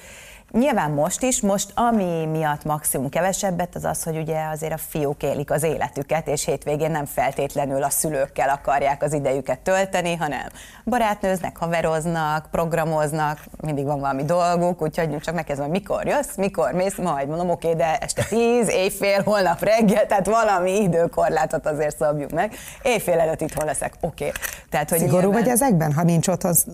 Nyilván 0.53 0.91
most 0.91 1.23
is, 1.23 1.41
most 1.41 1.73
ami 1.75 2.27
miatt 2.27 2.65
maximum 2.65 3.09
kevesebbet, 3.09 3.75
az 3.75 3.85
az, 3.85 4.03
hogy 4.03 4.17
ugye 4.17 4.45
azért 4.53 4.73
a 4.73 4.79
fiúk 4.79 5.23
élik 5.23 5.51
az 5.51 5.63
életüket, 5.63 6.29
és 6.29 6.45
hétvégén 6.45 6.91
nem 6.91 7.05
feltétlenül 7.05 7.83
a 7.83 7.91
szülőkkel 7.91 8.49
akarják 8.49 9.03
az 9.03 9.13
idejüket 9.13 9.59
tölteni, 9.59 10.15
hanem 10.15 10.47
barátnőznek, 10.85 11.57
haveroznak, 11.57 12.47
programoznak, 12.51 13.39
mindig 13.61 13.85
van 13.85 14.01
valami 14.01 14.25
dolguk, 14.25 14.83
úgyhogy 14.83 15.19
csak 15.19 15.35
megkezdem, 15.35 15.65
hogy 15.65 15.81
mikor 15.81 16.07
jössz, 16.07 16.37
mikor 16.37 16.73
mész, 16.73 16.97
majd 16.97 17.29
mondom, 17.29 17.51
oké, 17.51 17.75
de 17.75 17.99
este 17.99 18.25
10, 18.29 18.69
éjfél, 18.69 19.23
holnap 19.23 19.65
reggel, 19.65 20.07
tehát 20.07 20.27
valami 20.27 20.83
időkorlátot 20.83 21.67
azért 21.67 21.97
szabjuk 21.97 22.31
meg. 22.31 22.55
Éjfél 22.83 23.19
előtt 23.19 23.41
itthon 23.41 23.65
leszek, 23.65 23.93
oké. 24.01 24.33
Tehát, 24.71 24.91
hogy 24.91 24.99
Szigorú 24.99 25.21
nyilván... 25.21 25.43
vagy 25.43 25.49
ezekben, 25.49 25.93
ha 25.93 26.03
nincs 26.03 26.29
ott 26.29 26.45
az 26.45 26.67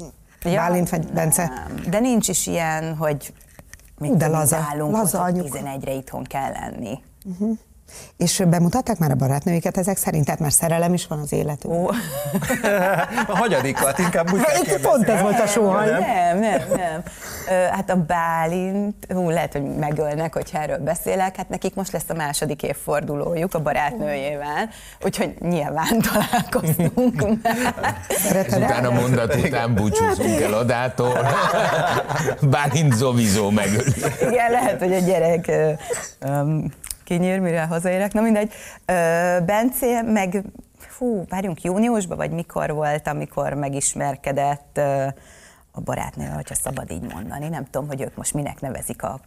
ja, 0.43 0.55
Bálint 0.55 0.91
vagy 0.91 1.07
Bence? 1.13 1.47
Nem. 1.47 1.91
De 1.91 1.99
nincs 1.99 2.29
is 2.29 2.47
ilyen, 2.47 2.97
hogy 2.97 3.33
mit 3.99 4.17
de 4.17 4.27
laza, 4.27 4.57
állunk, 4.57 4.93
laza 4.93 5.23
hogy 5.23 5.51
11-re 5.53 5.93
itthon 5.93 6.23
kell 6.23 6.53
lenni. 6.53 7.03
Uh-huh. 7.25 7.59
És 8.17 8.43
bemutatták 8.49 8.99
már 8.99 9.11
a 9.11 9.15
barátnőiket 9.15 9.77
ezek 9.77 9.97
szerint? 9.97 10.25
Tehát 10.25 10.41
már 10.41 10.53
szerelem 10.53 10.95
is 10.95 11.07
van 11.07 11.19
az 11.19 11.33
életük? 11.33 11.71
Ó. 11.71 11.89
a 13.27 13.37
hagyadikat 13.37 13.99
inkább 13.99 14.33
úgy 14.33 14.41
kell 14.43 14.81
Pont 14.81 15.09
ez 15.09 15.21
volt 15.21 15.41
a 15.41 15.47
soha. 15.47 15.85
Nem, 15.85 16.39
nem, 16.39 16.61
nem. 16.77 17.03
Hát 17.71 17.91
a 17.91 17.97
Bálint, 17.97 19.07
hú, 19.09 19.31
lehet, 19.31 19.53
hogy 19.53 19.63
megölnek, 19.63 20.35
hogyha 20.35 20.59
erről 20.59 20.79
beszélek, 20.79 21.37
hát 21.37 21.49
nekik 21.49 21.75
most 21.75 21.93
lesz 21.93 22.09
a 22.09 22.15
második 22.15 22.63
évfordulójuk 22.63 23.55
a 23.55 23.59
barátnőjével, 23.59 24.69
úgyhogy 25.05 25.35
nyilván 25.41 26.01
találkoztunk. 26.13 27.25
Szereted 28.27 28.63
Utána 28.63 28.91
mondat 28.91 29.35
után 29.35 29.75
búcsúzunk 29.75 30.41
el 30.41 30.53
adától. 30.53 31.19
Bálint 32.41 32.93
zomizó 32.93 33.51
megöl. 33.51 33.85
Igen, 34.21 34.51
lehet, 34.51 34.79
hogy 34.79 34.93
a 34.93 34.99
gyerek 34.99 35.51
um, 36.27 36.65
kinyír, 37.07 37.39
mire 37.39 37.63
hazaérek. 37.63 38.13
Na 38.13 38.21
mindegy. 38.21 38.53
Bence 39.45 40.03
meg, 40.03 40.43
fú, 40.79 41.25
várjunk, 41.29 41.63
júniusban, 41.63 42.17
vagy 42.17 42.31
mikor 42.31 42.73
volt, 42.73 43.09
amikor 43.09 43.53
megismerkedett 43.53 44.81
a 45.71 45.81
barátnő, 45.81 46.27
hogyha 46.27 46.55
szabad 46.55 46.91
így 46.91 47.13
mondani. 47.15 47.49
Nem 47.49 47.65
tudom, 47.65 47.89
hogy 47.89 48.01
ők 48.01 48.17
most 48.17 48.35
minek 48.35 48.61
nevezik 48.61 49.03
a 49.03 49.21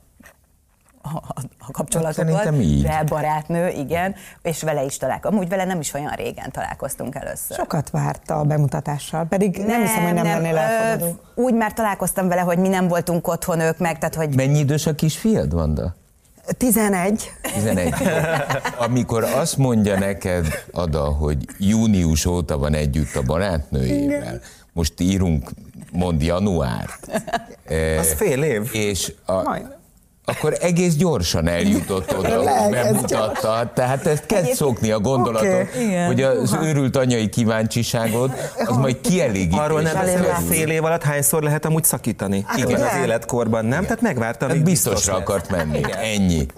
a, 1.02 1.34
a 1.58 1.72
kapcsolatokat, 1.72 2.58
de 2.82 3.04
barátnő, 3.04 3.70
igen, 3.70 4.16
és 4.42 4.64
vele 4.64 4.84
is 4.84 4.98
találkoztam. 4.98 5.36
Amúgy 5.36 5.50
vele 5.50 5.66
nem 5.66 5.80
is 5.80 5.94
olyan 5.94 6.12
régen 6.12 6.52
találkoztunk 6.52 7.16
először. 7.16 7.58
Sokat 7.58 7.90
várt 7.90 8.30
a 8.30 8.44
bemutatással, 8.44 9.26
pedig 9.26 9.58
nem, 9.58 9.68
nem 9.68 9.82
hiszem, 9.82 10.04
hogy 10.04 10.14
nem, 10.14 10.26
nem 10.26 10.42
lennél 10.42 10.58
elfogadó. 10.58 11.20
Úgy 11.36 11.54
már 11.54 11.74
találkoztam 11.74 12.28
vele, 12.28 12.42
hogy 12.42 12.58
mi 12.58 12.68
nem 12.68 12.88
voltunk 12.88 13.28
otthon 13.28 13.60
ők 13.60 13.78
meg, 13.78 13.98
tehát 13.98 14.16
hogy... 14.16 14.36
Mennyi 14.36 14.60
idős 14.60 14.86
a 14.86 14.96
kisfiad, 14.96 15.54
Vanda? 15.54 15.96
11. 16.58 17.32
11. 17.54 17.94
Amikor 18.78 19.24
azt 19.24 19.58
mondja 19.58 20.00
neked, 20.00 20.48
Ada, 20.72 21.04
hogy 21.04 21.38
június 21.58 22.26
óta 22.26 22.58
van 22.58 22.74
együtt 22.74 23.16
a 23.16 23.22
barátnőjével, 23.22 24.42
most 24.74 24.94
írunk, 25.00 25.50
mond 25.92 26.22
januárt. 26.22 27.22
Az 28.00 28.14
fél 28.14 28.44
év. 28.44 28.70
És 28.72 29.14
a, 29.26 29.42
Majd 29.42 29.78
akkor 30.30 30.58
egész 30.62 30.96
gyorsan 30.96 31.48
eljutott 31.48 32.14
oda, 32.20 32.38
hogy 32.38 32.72
bemutatta. 32.72 33.72
Tehát 33.74 34.08
ezt 34.08 34.26
kezd 34.26 34.54
szokni 34.54 34.92
a 34.92 35.00
gondolatot, 35.00 35.68
okay. 35.70 36.06
hogy 36.06 36.22
az 36.22 36.58
őrült 36.64 36.96
anyai 36.96 37.30
kíváncsiságod, 37.30 38.32
az 38.66 38.76
majd 38.76 39.02
kielégítés. 39.02 39.60
Arról 39.60 39.82
nem 39.82 39.94
beszél, 39.94 40.34
hogy 40.34 40.46
fél 40.48 40.70
év 40.70 40.84
alatt 40.84 41.04
hányszor 41.04 41.44
lehet 41.44 41.66
amúgy 41.66 41.84
szakítani. 41.84 42.44
Hát 42.48 42.58
Igen, 42.58 42.82
az 42.82 42.96
életkorban 43.04 43.66
nem, 43.66 43.82
tehát 43.82 44.02
megvárta, 44.02 44.48
hát 44.48 44.64
biztosra 44.64 44.94
biztos 44.94 45.14
akart 45.14 45.50
menni. 45.50 45.78
Igen. 45.78 45.98
Ennyi. 45.98 46.46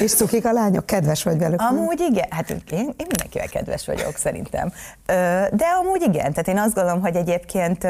És 0.00 0.14
cukik 0.14 0.44
a 0.44 0.52
lányok, 0.52 0.86
kedves 0.86 1.22
vagy 1.22 1.38
velük? 1.38 1.60
Amúgy 1.60 2.00
igen, 2.10 2.26
hát 2.30 2.50
én, 2.50 2.62
én 2.70 2.94
mindenkivel 2.96 3.48
kedves 3.48 3.86
vagyok 3.86 4.16
szerintem. 4.16 4.72
De 5.50 5.64
amúgy 5.80 6.02
igen, 6.02 6.32
tehát 6.32 6.48
én 6.48 6.58
azt 6.58 6.74
gondolom, 6.74 7.00
hogy 7.00 7.16
egyébként 7.16 7.86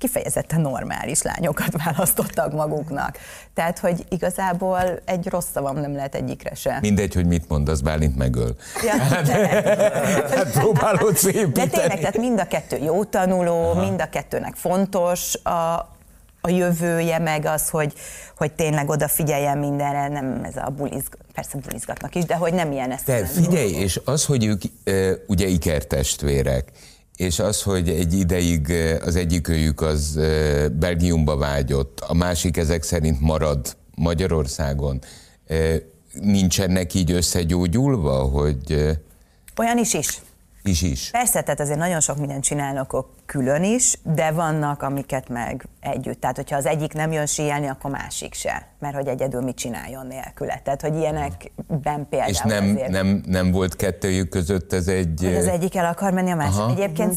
kifejezetten 0.00 0.60
normális 0.60 1.22
lányokat 1.22 1.74
választottak 1.84 2.52
maguknak. 2.52 3.18
Tehát, 3.54 3.78
hogy 3.78 4.04
igazából 4.08 5.00
egy 5.04 5.26
rossz 5.26 5.46
szavam 5.52 5.76
nem 5.76 5.94
lehet 5.94 6.14
egyikre 6.14 6.54
se. 6.54 6.78
Mindegy, 6.80 7.14
hogy 7.14 7.26
mit 7.26 7.48
mondasz, 7.48 7.80
Bálint 7.80 8.16
megöl. 8.16 8.56
Ja, 8.84 8.96
hát, 9.14 9.28
hát 10.30 10.50
próbálod 10.52 11.16
szépíteni. 11.16 11.52
De 11.52 11.66
tényleg, 11.66 11.98
tehát 11.98 12.18
mind 12.18 12.40
a 12.40 12.46
kettő 12.46 12.76
jó 12.76 13.04
tanuló, 13.04 13.70
Aha. 13.70 13.80
mind 13.80 14.00
a 14.00 14.08
kettőnek 14.08 14.54
fontos 14.54 15.34
a, 15.42 15.88
a 16.40 16.48
jövője, 16.48 17.18
meg 17.18 17.44
az, 17.44 17.68
hogy, 17.68 17.92
hogy 18.36 18.52
tényleg 18.52 18.88
odafigyeljen 18.88 19.58
mindenre, 19.58 20.08
nem 20.08 20.40
ez 20.44 20.56
a 20.56 20.70
bulizg, 20.76 21.14
persze 21.34 21.58
bulizgatnak 21.58 22.14
is, 22.14 22.24
de 22.24 22.34
hogy 22.34 22.52
nem 22.52 22.72
ilyen 22.72 22.90
ezt. 22.90 23.04
Te 23.04 23.26
figyelj, 23.26 23.70
és 23.70 24.00
az, 24.04 24.24
hogy 24.24 24.44
ők 24.44 24.62
e, 24.84 25.12
ugye 25.26 25.46
ikertestvérek, 25.46 26.72
és 27.20 27.38
az, 27.38 27.62
hogy 27.62 27.88
egy 27.88 28.12
ideig 28.12 28.72
az 29.04 29.16
egyikőjük 29.16 29.80
az 29.80 30.20
Belgiumba 30.72 31.36
vágyott, 31.36 32.00
a 32.00 32.14
másik 32.14 32.56
ezek 32.56 32.82
szerint 32.82 33.20
marad 33.20 33.76
Magyarországon, 33.94 35.00
nincsenek 36.20 36.94
így 36.94 37.10
összegyógyulva, 37.10 38.22
hogy... 38.22 38.96
Olyan 39.56 39.78
is 39.78 39.94
is. 39.94 40.20
Is 40.62 40.82
is. 40.82 41.10
Persze, 41.10 41.42
tehát 41.42 41.60
azért 41.60 41.78
nagyon 41.78 42.00
sok 42.00 42.16
mindent 42.16 42.44
csinálnak 42.44 43.06
külön 43.26 43.64
is, 43.64 43.94
de 44.02 44.30
vannak, 44.30 44.82
amiket 44.82 45.28
meg 45.28 45.68
együtt. 45.80 46.20
Tehát, 46.20 46.36
hogyha 46.36 46.56
az 46.56 46.66
egyik 46.66 46.92
nem 46.92 47.12
jön 47.12 47.26
síelni, 47.26 47.66
akkor 47.66 47.90
másik 47.90 48.34
se. 48.34 48.66
Mert 48.78 48.94
hogy 48.94 49.06
egyedül 49.06 49.40
mit 49.40 49.56
csináljon 49.56 50.06
nélküle. 50.06 50.60
Tehát, 50.64 50.80
hogy 50.80 50.96
ilyenekben 50.96 52.06
például 52.10 52.30
És 52.30 52.40
nem, 52.40 52.64
azért, 52.64 52.88
nem, 52.88 53.22
nem 53.26 53.50
volt 53.50 53.76
kettőjük 53.76 54.28
között 54.28 54.72
ez 54.72 54.88
egy... 54.88 55.20
Hogy 55.22 55.34
az 55.34 55.46
egyik 55.46 55.76
el 55.76 55.86
akar 55.86 56.12
menni, 56.12 56.30
a 56.30 56.36
másik. 56.36 56.60
Aha. 56.60 56.70
Egyébként 56.70 57.14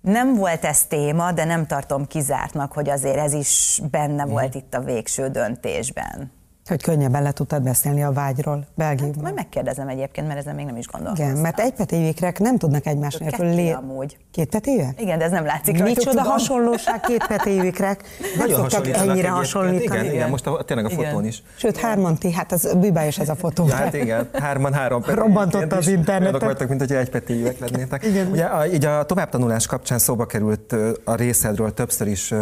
nem 0.00 0.34
volt 0.34 0.64
ez 0.64 0.82
téma, 0.82 1.32
de 1.32 1.44
nem 1.44 1.66
tartom 1.66 2.06
kizártnak, 2.06 2.72
hogy 2.72 2.88
azért 2.88 3.16
ez 3.16 3.32
is 3.32 3.80
benne 3.90 4.22
mhm. 4.22 4.32
volt 4.32 4.54
itt 4.54 4.74
a 4.74 4.80
végső 4.80 5.28
döntésben. 5.28 6.32
Hogy 6.70 6.82
könnyebben 6.82 7.22
le 7.22 7.32
tudtad 7.32 7.62
beszélni 7.62 8.02
a 8.02 8.12
vágyról 8.12 8.64
Belgiumban. 8.74 9.14
Hát, 9.14 9.22
majd 9.22 9.34
megkérdezem 9.34 9.88
egyébként, 9.88 10.26
mert 10.26 10.38
ezen 10.38 10.54
még 10.54 10.66
nem 10.66 10.76
is 10.76 10.86
gondolkoztam. 10.86 11.30
Igen, 11.30 11.40
mert 11.40 11.60
egy 11.60 11.72
petévikrek 11.72 12.38
nem 12.38 12.58
tudnak 12.58 12.86
egymás 12.86 13.16
nélkül 13.16 13.46
lé... 13.46 13.70
amúgy. 13.70 14.16
Két 14.32 14.48
petéve? 14.48 14.94
Igen, 14.98 15.18
de 15.18 15.24
ez 15.24 15.30
nem 15.30 15.44
látszik 15.44 15.82
Micsoda 15.82 16.22
hasonlóság 16.22 17.00
két 17.00 17.26
petévikrek. 17.26 18.02
Nagyon 18.38 18.70
szoktak 18.70 18.96
ennyire 18.96 19.28
hasonlítani. 19.28 19.84
Igen, 19.84 20.02
igen, 20.04 20.14
igen, 20.14 20.30
most 20.30 20.46
a, 20.46 20.62
tényleg 20.62 20.86
a 20.86 20.90
igen. 20.90 21.04
fotón 21.04 21.24
is. 21.24 21.42
Sőt, 21.56 21.76
hárman 21.76 22.16
ti, 22.16 22.32
hát 22.32 22.52
az 22.52 22.74
bűbájos 22.80 23.18
ez 23.18 23.28
a 23.28 23.34
fotó. 23.34 23.66
Ja, 23.66 23.74
hát 23.74 23.94
igen, 23.94 24.28
hárman, 24.32 24.72
három 24.72 25.00
petévik. 25.00 25.20
Robbantott 25.20 25.72
az 25.72 25.88
internetet. 25.88 26.20
Olyanok 26.20 26.42
vagytok, 26.42 26.68
mint 26.68 26.80
hogy 26.80 26.92
egy 26.92 27.10
petévek 27.10 27.58
lennétek. 27.58 28.04
Igen. 28.04 28.30
Ugye 28.30 28.44
a, 28.44 28.66
így 28.66 28.84
a 28.84 29.04
továbbtanulás 29.04 29.66
kapcsán 29.66 29.98
szóba 29.98 30.26
került 30.26 30.76
a 31.04 31.14
részedről 31.14 31.74
többször 31.74 32.06
is 32.06 32.34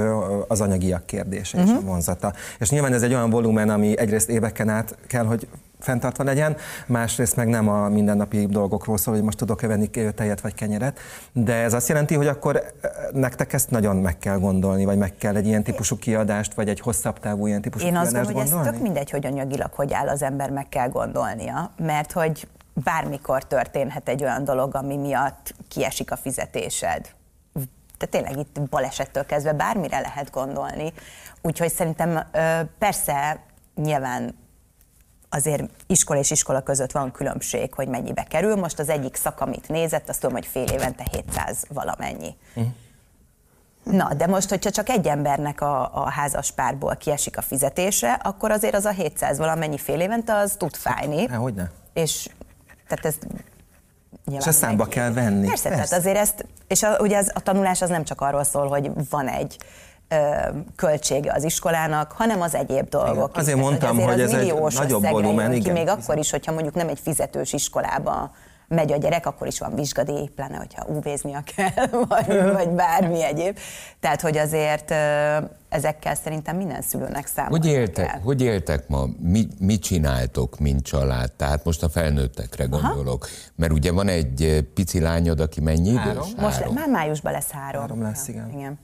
az 0.48 0.60
anyagiak 0.60 1.06
kérdése 1.06 1.58
uh-huh. 1.58 1.72
és 1.72 1.78
a 1.78 1.80
mhm. 1.80 1.90
vonzata. 1.90 2.32
És 2.58 2.70
nyilván 2.70 2.92
ez 2.92 3.02
egy 3.02 3.14
olyan 3.14 3.30
volumen, 3.30 3.70
ami 3.70 3.98
egyrészt 4.18 4.44
éveken 4.44 4.68
át 4.68 4.96
kell, 5.06 5.24
hogy 5.24 5.48
fenntartva 5.80 6.24
legyen, 6.24 6.56
másrészt 6.86 7.36
meg 7.36 7.48
nem 7.48 7.68
a 7.68 7.88
mindennapi 7.88 8.46
dolgokról 8.46 8.96
szól, 8.96 9.14
hogy 9.14 9.22
most 9.22 9.38
tudok-e 9.38 9.66
venni 9.66 9.90
tejet 9.90 10.40
vagy 10.40 10.54
kenyeret, 10.54 10.98
de 11.32 11.54
ez 11.54 11.72
azt 11.72 11.88
jelenti, 11.88 12.14
hogy 12.14 12.26
akkor 12.26 12.56
eh, 12.56 12.90
nektek 13.12 13.52
ezt 13.52 13.70
nagyon 13.70 13.96
meg 13.96 14.18
kell 14.18 14.38
gondolni, 14.38 14.84
vagy 14.84 14.98
meg 14.98 15.16
kell 15.16 15.36
egy 15.36 15.46
ilyen 15.46 15.62
típusú 15.62 15.96
kiadást, 15.96 16.54
vagy 16.54 16.68
egy 16.68 16.80
hosszabb 16.80 17.18
távú 17.18 17.46
ilyen 17.46 17.60
típusú 17.60 17.86
Én 17.86 17.92
kiadást 17.92 18.16
azt 18.16 18.32
gondolom, 18.32 18.58
hogy 18.58 18.66
ez 18.66 18.72
tök 18.72 18.82
mindegy, 18.82 19.10
hogy 19.10 19.26
anyagilag 19.26 19.72
hogy 19.72 19.92
áll 19.92 20.08
az 20.08 20.22
ember, 20.22 20.50
meg 20.50 20.68
kell 20.68 20.88
gondolnia, 20.88 21.70
mert 21.76 22.12
hogy 22.12 22.48
bármikor 22.72 23.44
történhet 23.44 24.08
egy 24.08 24.22
olyan 24.22 24.44
dolog, 24.44 24.74
ami 24.74 24.96
miatt 24.96 25.54
kiesik 25.68 26.10
a 26.10 26.16
fizetésed. 26.16 27.16
Tehát 27.98 28.10
tényleg 28.10 28.38
itt 28.38 28.60
balesettől 28.70 29.26
kezdve 29.26 29.52
bármire 29.52 30.00
lehet 30.00 30.30
gondolni. 30.30 30.92
Úgyhogy 31.42 31.72
szerintem 31.72 32.20
persze 32.78 33.40
nyilván 33.82 34.34
azért 35.28 35.62
iskola 35.86 36.18
és 36.18 36.30
iskola 36.30 36.60
között 36.60 36.92
van 36.92 37.12
különbség, 37.12 37.74
hogy 37.74 37.88
mennyibe 37.88 38.22
kerül. 38.22 38.56
Most 38.56 38.78
az 38.78 38.88
egyik 38.88 39.16
szak, 39.16 39.40
amit 39.40 39.68
nézett, 39.68 40.08
azt 40.08 40.20
tudom, 40.20 40.34
hogy 40.34 40.46
fél 40.46 40.68
évente 40.68 41.06
700 41.10 41.64
valamennyi. 41.68 42.36
Uh-huh. 42.54 42.72
Na, 43.82 44.14
de 44.14 44.26
most, 44.26 44.48
hogyha 44.48 44.70
csak 44.70 44.88
egy 44.88 45.06
embernek 45.06 45.60
a, 45.60 45.94
a 45.94 46.10
házas 46.10 46.52
párból 46.52 46.96
kiesik 46.96 47.36
a 47.36 47.42
fizetése, 47.42 48.12
akkor 48.12 48.50
azért 48.50 48.74
az 48.74 48.84
a 48.84 48.90
700 48.90 49.38
valamennyi 49.38 49.78
fél 49.78 50.00
évente, 50.00 50.34
az 50.34 50.54
tud 50.58 50.76
fájni. 50.76 51.26
Há, 51.28 51.36
hogyne. 51.36 51.70
És 51.92 52.28
tehát 52.88 53.04
ez 53.04 53.14
és 54.36 54.46
ezt 54.46 54.58
számba 54.58 54.84
kell 54.84 55.12
venni. 55.12 55.46
Persze, 55.46 55.68
Persze, 55.68 55.84
tehát 55.84 55.92
azért 55.92 56.16
ezt, 56.16 56.46
és 56.66 56.82
a, 56.82 56.98
ugye 56.98 57.16
az, 57.16 57.30
a 57.34 57.40
tanulás 57.40 57.82
az 57.82 57.88
nem 57.88 58.04
csak 58.04 58.20
arról 58.20 58.44
szól, 58.44 58.68
hogy 58.68 58.90
van 59.10 59.28
egy 59.28 59.58
költsége 60.76 61.32
az 61.32 61.44
iskolának, 61.44 62.12
hanem 62.12 62.40
az 62.40 62.54
egyéb 62.54 62.88
dolgok. 62.88 63.30
Igen. 63.30 63.40
Azért 63.40 63.56
is. 63.56 63.62
mondtam, 63.62 63.96
azért 63.96 64.10
hogy 64.10 64.20
ez 64.20 64.32
egy 64.32 64.54
nagyobb 64.74 65.08
volumen. 65.08 65.52
Igen, 65.52 65.72
még 65.72 65.88
akkor 65.88 66.18
is, 66.18 66.30
hogyha 66.30 66.52
mondjuk 66.52 66.74
nem 66.74 66.88
egy 66.88 66.98
fizetős 66.98 67.52
iskolába 67.52 68.30
megy 68.68 68.92
a 68.92 68.96
gyerek, 68.96 69.26
akkor 69.26 69.46
is 69.46 69.58
van 69.58 69.74
vizsgadíj, 69.74 70.28
pláne, 70.34 70.56
hogyha 70.56 70.86
úvéznia 70.86 71.42
kell, 71.56 71.86
vagy, 72.08 72.52
vagy 72.52 72.68
bármi 72.68 73.24
egyéb. 73.24 73.58
Tehát, 74.00 74.20
hogy 74.20 74.36
azért 74.36 74.94
ezekkel 75.68 76.14
szerintem 76.14 76.56
minden 76.56 76.82
szülőnek 76.82 77.26
számol. 77.26 77.50
Hogy 77.50 77.66
éltek, 77.66 78.06
kell. 78.06 78.20
hogy 78.20 78.42
éltek 78.42 78.88
ma? 78.88 79.06
Mi, 79.20 79.48
mit 79.58 79.82
csináltok, 79.82 80.58
mint 80.58 80.84
család? 80.84 81.32
Tehát 81.32 81.64
most 81.64 81.82
a 81.82 81.88
felnőttekre 81.88 82.64
gondolok. 82.64 83.24
Aha. 83.24 83.32
Mert 83.54 83.72
ugye 83.72 83.92
van 83.92 84.08
egy 84.08 84.66
pici 84.74 85.00
lányod, 85.00 85.40
aki 85.40 85.60
mennyi 85.60 85.94
három. 85.94 86.12
idős? 86.12 86.34
Most 86.40 86.56
három. 86.56 86.74
már 86.74 86.88
májusban 86.88 87.32
lesz 87.32 87.50
három. 87.50 87.80
Három 87.80 88.02
lesz, 88.02 88.28
igen. 88.28 88.50
igen. 88.54 88.78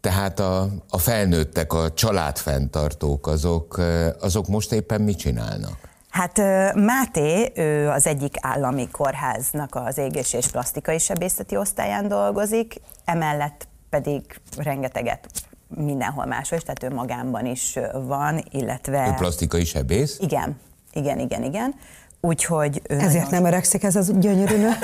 Tehát 0.00 0.40
a, 0.40 0.68
a 0.90 0.98
felnőttek, 0.98 1.72
a 1.72 1.92
családfenntartók, 1.92 3.26
azok, 3.26 3.80
azok 4.20 4.46
most 4.46 4.72
éppen 4.72 5.00
mit 5.00 5.18
csinálnak? 5.18 5.88
Hát 6.10 6.38
Máté, 6.74 7.52
ő 7.54 7.88
az 7.88 8.06
egyik 8.06 8.34
állami 8.40 8.88
kórháznak 8.90 9.74
az 9.74 9.98
égés 9.98 10.32
és 10.32 10.46
plastikai 10.46 10.98
sebészeti 10.98 11.56
osztályán 11.56 12.08
dolgozik, 12.08 12.80
emellett 13.04 13.68
pedig 13.90 14.22
rengeteget 14.56 15.28
mindenhol 15.68 16.24
máshol 16.24 16.60
tehát 16.60 16.82
ő 16.82 16.96
magánban 16.96 17.46
is 17.46 17.78
van, 17.92 18.44
illetve... 18.50 19.08
Ő 19.08 19.12
plastikai 19.12 19.64
sebész? 19.64 20.18
Igen, 20.20 20.60
igen, 20.92 21.18
igen, 21.18 21.42
igen. 21.42 21.74
Úgyhogy... 22.20 22.82
Ezért 22.88 23.12
nagyon... 23.12 23.28
nem 23.30 23.44
öregszik 23.44 23.82
ez 23.82 23.96
az 23.96 24.12
gyönyörű 24.18 24.56
nő? 24.56 24.70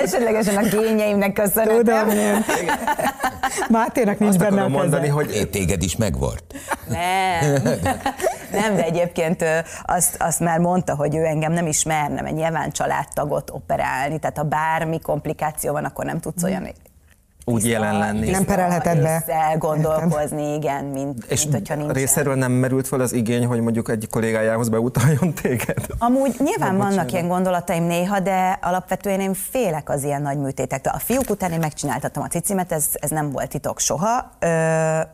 Elsődlegesen 0.00 0.56
a 0.56 0.62
gényeimnek 0.62 1.32
köszönhetem. 1.32 1.76
Tudom 1.76 2.08
én. 2.08 2.44
Máténak 3.68 4.18
nincs 4.18 4.34
Azt 4.34 4.42
benne 4.42 4.62
a 4.62 4.68
mondani, 4.68 5.08
hogy 5.08 5.34
é, 5.34 5.44
téged 5.44 5.82
is 5.82 5.96
megvart. 5.96 6.54
Nem. 6.88 7.62
nem, 8.52 8.76
de 8.76 8.84
egyébként 8.84 9.44
azt, 9.82 10.16
azt 10.18 10.40
már 10.40 10.58
mondta, 10.58 10.94
hogy 10.94 11.16
ő 11.16 11.24
engem 11.24 11.52
nem 11.52 11.66
ismerne, 11.66 12.20
mert 12.20 12.34
nyilván 12.34 12.70
családtagot 12.70 13.50
operálni, 13.50 14.18
tehát 14.18 14.36
ha 14.36 14.42
bármi 14.42 15.00
komplikáció 15.00 15.72
van, 15.72 15.84
akkor 15.84 16.04
nem 16.04 16.20
tudsz 16.20 16.42
olyan 16.42 16.66
úgy 17.44 17.66
jelen 17.66 17.98
lenni. 17.98 18.30
Nem 18.30 18.44
perelheted 18.44 19.02
be. 19.02 19.24
gondolkozni, 19.58 20.54
igen, 20.54 20.84
mint, 20.84 21.24
És 21.24 21.42
mint 21.42 21.54
hogyha 21.54 21.74
nincs. 21.74 21.92
részéről 21.92 22.34
nem 22.34 22.52
merült 22.52 22.88
fel 22.88 23.00
az 23.00 23.12
igény, 23.12 23.46
hogy 23.46 23.60
mondjuk 23.60 23.88
egy 23.88 24.08
kollégájához 24.10 24.68
beutaljon 24.68 25.32
téged? 25.42 25.86
Amúgy 25.98 26.34
nyilván 26.38 26.76
vannak 26.76 27.12
ilyen 27.12 27.28
gondolataim 27.28 27.84
néha, 27.84 28.20
de 28.20 28.58
alapvetően 28.62 29.20
én 29.20 29.34
félek 29.34 29.90
az 29.90 30.04
ilyen 30.04 30.22
nagy 30.22 30.38
műtétektől. 30.38 30.92
A 30.92 30.98
fiúk 30.98 31.30
után 31.30 31.52
én 31.52 31.58
megcsináltattam 31.58 32.22
a 32.22 32.26
cicimet, 32.28 32.72
ez, 32.72 32.86
ez 32.92 33.10
nem 33.10 33.30
volt 33.30 33.48
titok 33.48 33.78
soha, 33.78 34.30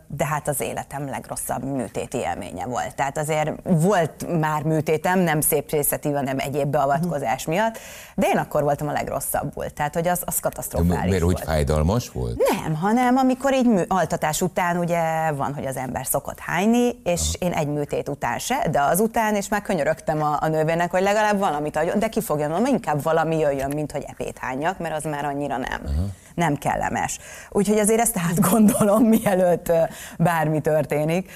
de 0.06 0.26
hát 0.30 0.48
az 0.48 0.60
életem 0.60 1.08
legrosszabb 1.08 1.64
műtéti 1.64 2.18
élménye 2.18 2.66
volt. 2.66 2.94
Tehát 2.94 3.18
azért 3.18 3.52
volt 3.64 4.40
már 4.40 4.62
műtétem, 4.62 5.18
nem 5.18 5.40
szép 5.40 5.70
részeti, 5.70 6.12
hanem 6.12 6.38
egyéb 6.38 6.68
beavatkozás 6.68 7.44
miatt, 7.44 7.78
de 8.14 8.26
én 8.26 8.36
akkor 8.36 8.62
voltam 8.62 8.88
a 8.88 8.92
legrosszabbul. 8.92 9.70
Tehát, 9.70 9.94
hogy 9.94 10.08
az, 10.08 10.22
az 10.24 10.38
katasztrofális 10.40 11.04
Miért 11.10 11.22
volt. 11.22 11.38
úgy 11.38 11.44
fájdalmas 11.44 12.10
volt? 12.10 12.18
Volt? 12.20 12.42
Nem, 12.52 12.74
hanem 12.74 13.16
amikor 13.16 13.54
így 13.54 13.66
mű, 13.66 13.82
altatás 13.88 14.40
után 14.42 14.76
ugye 14.76 15.32
van, 15.32 15.54
hogy 15.54 15.66
az 15.66 15.76
ember 15.76 16.06
szokott 16.06 16.38
hányni, 16.38 17.00
és 17.04 17.20
Aha. 17.40 17.50
én 17.50 17.58
egy 17.58 17.66
műtét 17.66 18.08
után 18.08 18.38
se, 18.38 18.68
de 18.70 18.80
azután, 18.80 19.34
és 19.34 19.48
már 19.48 19.62
könyörögtem 19.62 20.22
a, 20.22 20.36
a 20.40 20.48
nővérnek, 20.48 20.90
hogy 20.90 21.02
legalább 21.02 21.38
valamit 21.38 21.76
adjon, 21.76 21.98
de 21.98 22.08
ki 22.08 22.20
fogja 22.20 22.48
mondani, 22.48 22.70
inkább 22.70 23.02
valami 23.02 23.38
jöjjön, 23.38 23.72
mint 23.74 23.92
hogy 23.92 24.04
epét 24.06 24.38
hányak, 24.38 24.78
mert 24.78 24.94
az 24.94 25.04
már 25.04 25.24
annyira 25.24 25.56
nem. 25.56 25.80
Aha. 25.84 26.06
Nem 26.34 26.56
kellemes. 26.56 27.18
Úgyhogy 27.50 27.78
azért 27.78 28.00
ezt 28.00 28.16
át 28.28 28.50
gondolom, 28.50 29.02
mielőtt 29.22 29.72
bármi 30.18 30.60
történik. 30.60 31.30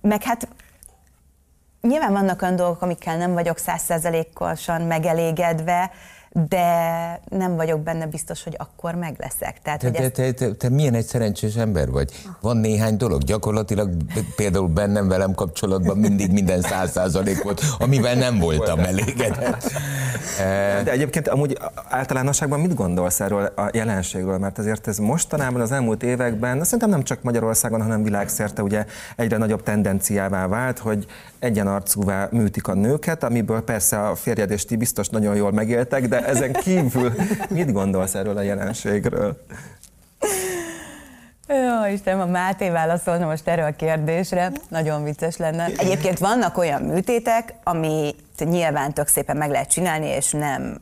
meg 0.00 0.22
hát 0.22 0.48
nyilván 1.80 2.12
vannak 2.12 2.42
olyan 2.42 2.56
dolgok, 2.56 2.82
amikkel 2.82 3.16
nem 3.16 3.32
vagyok 3.32 3.58
százszerzelékosan 3.58 4.82
megelégedve, 4.82 5.90
de 6.32 7.20
nem 7.28 7.56
vagyok 7.56 7.80
benne 7.80 8.06
biztos, 8.06 8.42
hogy 8.42 8.54
akkor 8.58 8.94
meg 8.94 9.16
leszek. 9.18 9.62
Tehát, 9.62 9.80
te, 9.80 9.86
hogy 9.86 9.96
te, 9.96 10.10
te, 10.10 10.32
te, 10.32 10.54
te 10.54 10.68
milyen 10.68 10.94
egy 10.94 11.06
szerencsés 11.06 11.54
ember 11.54 11.90
vagy? 11.90 12.12
Van 12.40 12.56
néhány 12.56 12.96
dolog, 12.96 13.22
gyakorlatilag 13.22 13.90
például 14.36 14.68
bennem 14.68 15.08
velem 15.08 15.34
kapcsolatban 15.34 15.96
mindig 15.96 16.32
minden 16.32 16.60
száz 16.60 16.90
százalék 16.90 17.42
volt, 17.42 17.62
amivel 17.78 18.14
nem 18.14 18.38
voltam 18.38 18.78
elégedett. 18.78 19.70
De 20.84 20.90
egyébként 20.90 21.28
amúgy 21.28 21.58
általánosságban 21.88 22.60
mit 22.60 22.74
gondolsz 22.74 23.20
erről 23.20 23.44
a 23.44 23.70
jelenségről? 23.72 24.38
Mert 24.38 24.58
azért 24.58 24.86
ez 24.86 24.98
mostanában 24.98 25.60
az 25.60 25.72
elmúlt 25.72 26.02
években, 26.02 26.64
szerintem 26.64 26.90
nem 26.90 27.02
csak 27.02 27.22
Magyarországon, 27.22 27.82
hanem 27.82 28.02
világszerte 28.02 28.62
ugye 28.62 28.86
egyre 29.16 29.36
nagyobb 29.36 29.62
tendenciává 29.62 30.46
vált, 30.46 30.78
hogy 30.78 31.06
egyenarcúvá 31.38 32.28
műtik 32.30 32.68
a 32.68 32.74
nőket, 32.74 33.24
amiből 33.24 33.60
persze 33.60 34.08
a 34.08 34.14
férjed 34.14 34.50
és 34.50 34.64
ti 34.64 34.76
biztos 34.76 35.08
nagyon 35.08 35.36
jól 35.36 35.52
megéltek, 35.52 36.08
de 36.08 36.17
ezen 36.26 36.52
kívül 36.52 37.12
mit 37.48 37.72
gondolsz 37.72 38.14
erről 38.14 38.36
a 38.36 38.42
jelenségről? 38.42 39.44
Jó, 41.48 41.92
Istenem, 41.92 42.20
a 42.20 42.30
Máté 42.30 42.68
válaszolna 42.70 43.26
most 43.26 43.48
erre 43.48 43.64
a 43.64 43.76
kérdésre, 43.76 44.52
nagyon 44.68 45.04
vicces 45.04 45.36
lenne. 45.36 45.64
Egyébként 45.76 46.18
vannak 46.18 46.58
olyan 46.58 46.82
műtétek, 46.82 47.54
amit 47.64 48.16
nyilván 48.38 48.92
tök 48.92 49.06
szépen 49.06 49.36
meg 49.36 49.50
lehet 49.50 49.70
csinálni, 49.70 50.06
és 50.06 50.30
nem 50.30 50.80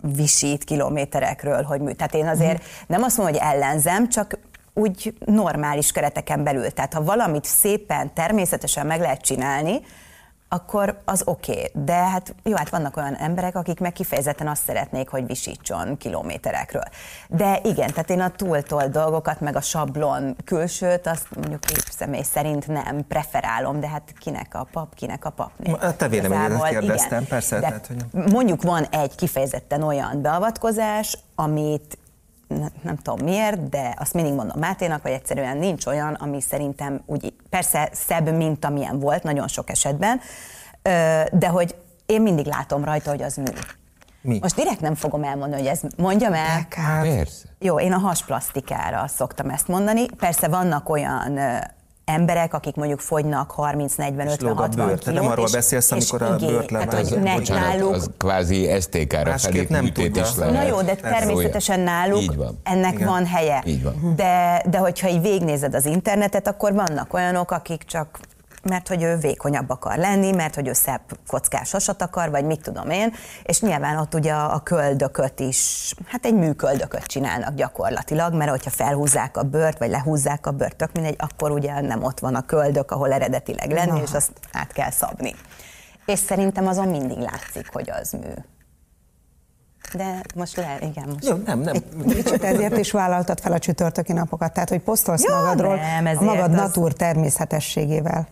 visít 0.00 0.64
kilométerekről, 0.64 1.62
hogy 1.62 1.80
mű. 1.80 1.92
Tehát 1.92 2.14
én 2.14 2.26
azért 2.26 2.62
nem 2.86 3.02
azt 3.02 3.16
mondom, 3.16 3.34
hogy 3.34 3.44
ellenzem, 3.52 4.08
csak 4.08 4.38
úgy 4.74 5.14
normális 5.24 5.92
kereteken 5.92 6.44
belül. 6.44 6.70
Tehát 6.70 6.94
ha 6.94 7.04
valamit 7.04 7.44
szépen, 7.44 8.14
természetesen 8.14 8.86
meg 8.86 9.00
lehet 9.00 9.20
csinálni, 9.20 9.80
akkor 10.54 11.00
az 11.04 11.22
oké. 11.24 11.52
Okay. 11.52 11.70
De 11.84 11.94
hát 11.94 12.34
jó, 12.42 12.56
hát 12.56 12.68
vannak 12.68 12.96
olyan 12.96 13.14
emberek, 13.14 13.56
akik 13.56 13.80
meg 13.80 13.92
kifejezetten 13.92 14.48
azt 14.48 14.62
szeretnék, 14.64 15.08
hogy 15.08 15.26
visítson 15.26 15.96
kilométerekről. 15.96 16.84
De 17.28 17.60
igen, 17.62 17.90
tehát 17.90 18.10
én 18.10 18.20
a 18.20 18.30
túltól 18.30 18.86
dolgokat, 18.86 19.40
meg 19.40 19.56
a 19.56 19.60
sablon 19.60 20.36
külsőt, 20.44 21.06
azt 21.06 21.26
mondjuk 21.36 21.70
egy 21.70 21.84
személy 21.90 22.22
szerint 22.22 22.66
nem 22.66 23.06
preferálom, 23.08 23.80
de 23.80 23.88
hát 23.88 24.12
kinek 24.18 24.54
a 24.54 24.66
pap, 24.72 24.94
kinek 24.94 25.24
a 25.24 25.30
pap. 25.30 25.50
Te 25.96 26.08
véleményedet 26.08 26.68
kérdeztem, 26.68 27.18
igen. 27.18 27.26
persze. 27.28 27.58
De 27.58 27.66
tehát, 27.66 27.86
hogy... 27.86 28.32
Mondjuk 28.32 28.62
van 28.62 28.84
egy 28.84 29.14
kifejezetten 29.14 29.82
olyan 29.82 30.22
beavatkozás, 30.22 31.18
amit 31.34 31.98
nem 32.82 32.96
tudom 32.96 33.24
miért, 33.24 33.68
de 33.68 33.94
azt 33.98 34.14
mindig 34.14 34.32
mondom 34.32 34.58
Máténak, 34.58 35.02
hogy 35.02 35.10
egyszerűen 35.10 35.56
nincs 35.56 35.86
olyan, 35.86 36.14
ami 36.14 36.40
szerintem 36.40 37.02
úgy, 37.06 37.32
persze 37.50 37.88
szebb, 37.92 38.36
mint 38.36 38.64
amilyen 38.64 38.98
volt, 38.98 39.22
nagyon 39.22 39.48
sok 39.48 39.70
esetben, 39.70 40.20
de 41.32 41.48
hogy 41.48 41.74
én 42.06 42.22
mindig 42.22 42.46
látom 42.46 42.84
rajta, 42.84 43.10
hogy 43.10 43.22
az 43.22 43.36
mű. 43.36 43.44
Mi? 44.20 44.38
Most 44.42 44.54
direkt 44.54 44.80
nem 44.80 44.94
fogom 44.94 45.24
elmondani, 45.24 45.62
hogy 45.62 45.70
ez 45.70 45.80
mondjam 45.96 46.32
el. 46.32 46.66
Persze. 47.02 47.48
Jó, 47.58 47.80
én 47.80 47.92
a 47.92 47.98
hasplastikára 47.98 49.06
szoktam 49.06 49.50
ezt 49.50 49.68
mondani. 49.68 50.06
Persze 50.06 50.48
vannak 50.48 50.88
olyan 50.88 51.38
emberek, 52.04 52.54
akik 52.54 52.74
mondjuk 52.74 53.00
fogynak 53.00 53.50
30, 53.50 53.94
40, 53.94 54.26
50, 54.26 54.54
60 54.54 54.86
bőr. 54.86 54.98
kilót. 54.98 55.20
nem 55.20 55.30
arról 55.30 55.48
beszélsz, 55.52 55.92
amikor 55.92 56.22
a 56.22 56.36
bőrt 56.36 56.70
hát, 56.70 56.94
hogy 56.94 57.18
Bocsánat, 57.20 57.48
náluk... 57.48 57.92
az 57.94 58.10
kvázi 58.18 58.80
STK-ra 58.80 59.38
felé 59.38 59.66
nem 59.68 59.92
tudja. 59.92 60.22
is 60.22 60.36
lehet. 60.36 60.54
Na 60.54 60.62
jó, 60.62 60.82
de 60.82 60.94
természetesen 60.94 61.80
náluk 61.80 62.34
van. 62.34 62.60
ennek 62.62 62.92
Igen. 62.92 63.06
van 63.06 63.26
helye. 63.26 63.62
Így 63.66 63.82
van. 63.82 64.12
De, 64.16 64.62
de 64.70 64.78
hogyha 64.78 65.08
így 65.08 65.20
végnézed 65.20 65.74
az 65.74 65.84
internetet, 65.84 66.48
akkor 66.48 66.72
vannak 66.72 67.14
olyanok, 67.14 67.50
akik 67.50 67.82
csak 67.82 68.18
mert 68.64 68.88
hogy 68.88 69.02
ő 69.02 69.16
vékonyabb 69.16 69.70
akar 69.70 69.96
lenni, 69.96 70.32
mert 70.32 70.54
hogy 70.54 70.68
ő 70.68 70.72
szebb 70.72 71.00
kockás 71.26 71.70
hasat 71.70 72.02
akar, 72.02 72.30
vagy 72.30 72.44
mit 72.44 72.60
tudom 72.60 72.90
én, 72.90 73.14
és 73.42 73.60
nyilván 73.60 73.98
ott 73.98 74.14
ugye 74.14 74.32
a, 74.32 74.60
köldököt 74.62 75.40
is, 75.40 75.92
hát 76.06 76.24
egy 76.24 76.34
műköldököt 76.34 77.04
csinálnak 77.04 77.54
gyakorlatilag, 77.54 78.34
mert 78.34 78.50
hogyha 78.50 78.70
felhúzzák 78.70 79.36
a 79.36 79.42
bört, 79.42 79.78
vagy 79.78 79.90
lehúzzák 79.90 80.46
a 80.46 80.50
bört, 80.50 80.76
tök 80.76 80.92
mindegy, 80.92 81.16
akkor 81.18 81.50
ugye 81.50 81.80
nem 81.80 82.02
ott 82.02 82.18
van 82.18 82.34
a 82.34 82.42
köldök, 82.42 82.90
ahol 82.90 83.12
eredetileg 83.12 83.70
lenni, 83.70 83.90
Aha. 83.90 84.02
és 84.02 84.12
azt 84.12 84.32
át 84.52 84.72
kell 84.72 84.90
szabni. 84.90 85.34
És 86.06 86.18
szerintem 86.18 86.66
azon 86.66 86.88
mindig 86.88 87.18
látszik, 87.18 87.68
hogy 87.72 87.90
az 87.90 88.12
mű. 88.12 88.32
De 89.94 90.20
most 90.34 90.56
le, 90.56 90.78
igen, 90.80 91.08
most. 91.08 91.28
Jó, 91.28 91.36
nem, 91.46 91.58
nem. 91.58 91.74
Kicsit 92.08 92.44
ezért 92.44 92.76
is 92.76 92.90
vállaltad 92.90 93.40
fel 93.40 93.52
a 93.52 93.58
csütörtöki 93.58 94.12
napokat, 94.12 94.52
tehát 94.52 94.68
hogy 94.68 94.80
posztolsz 94.80 95.24
Jó, 95.24 95.34
magadról 95.34 95.76
nem, 95.76 96.06
a 96.06 96.22
magad 96.22 96.50
az... 96.50 96.56
natúr 96.56 96.92
természetességével. 96.92 98.26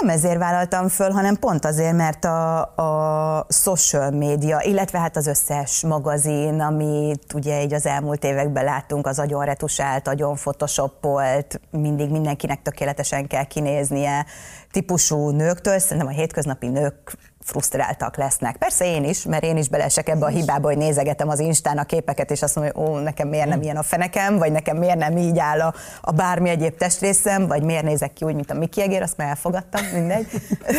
Nem 0.00 0.08
ezért 0.08 0.38
vállaltam 0.38 0.88
föl, 0.88 1.10
hanem 1.10 1.36
pont 1.36 1.64
azért, 1.64 1.96
mert 1.96 2.24
a, 2.24 2.60
a 2.60 3.46
social 3.48 4.10
média, 4.10 4.62
illetve 4.62 4.98
hát 4.98 5.16
az 5.16 5.26
összes 5.26 5.82
magazin, 5.82 6.60
amit 6.60 7.32
ugye 7.34 7.62
így 7.62 7.74
az 7.74 7.86
elmúlt 7.86 8.24
években 8.24 8.64
láttunk, 8.64 9.06
az 9.06 9.18
agyon 9.18 9.44
retusált, 9.44 10.08
agyon 10.08 10.34
photoshopolt, 10.34 11.60
mindig 11.70 12.10
mindenkinek 12.10 12.62
tökéletesen 12.62 13.26
kell 13.26 13.44
kinéznie 13.44 14.26
típusú 14.74 15.30
nőktől, 15.30 15.78
szerintem 15.78 16.06
a 16.06 16.10
hétköznapi 16.10 16.68
nők 16.68 17.16
frusztráltak 17.44 18.16
lesznek. 18.16 18.56
Persze 18.56 18.84
én 18.84 19.04
is, 19.04 19.24
mert 19.24 19.44
én 19.44 19.56
is 19.56 19.68
belesek 19.68 20.08
ebbe 20.08 20.24
a 20.24 20.28
hibába, 20.28 20.68
hogy 20.68 20.76
nézegetem 20.76 21.28
az 21.28 21.38
Instán 21.38 21.78
a 21.78 21.84
képeket, 21.84 22.30
és 22.30 22.42
azt 22.42 22.54
mondom, 22.54 22.74
hogy 22.74 22.84
ó, 22.84 22.98
nekem 22.98 23.28
miért 23.28 23.48
nem 23.48 23.62
ilyen 23.62 23.76
a 23.76 23.82
fenekem, 23.82 24.38
vagy 24.38 24.52
nekem 24.52 24.76
miért 24.76 24.98
nem 24.98 25.16
így 25.16 25.38
áll 25.38 25.60
a, 25.60 25.74
a 26.00 26.10
bármi 26.10 26.48
egyéb 26.48 26.76
testrészem, 26.76 27.46
vagy 27.46 27.62
miért 27.62 27.82
nézek 27.84 28.12
ki 28.12 28.24
úgy, 28.24 28.34
mint 28.34 28.50
a 28.50 28.54
Miki 28.54 28.82
Egér, 28.82 29.02
azt 29.02 29.16
már 29.16 29.28
elfogadtam, 29.28 29.84
mindegy. 29.92 30.26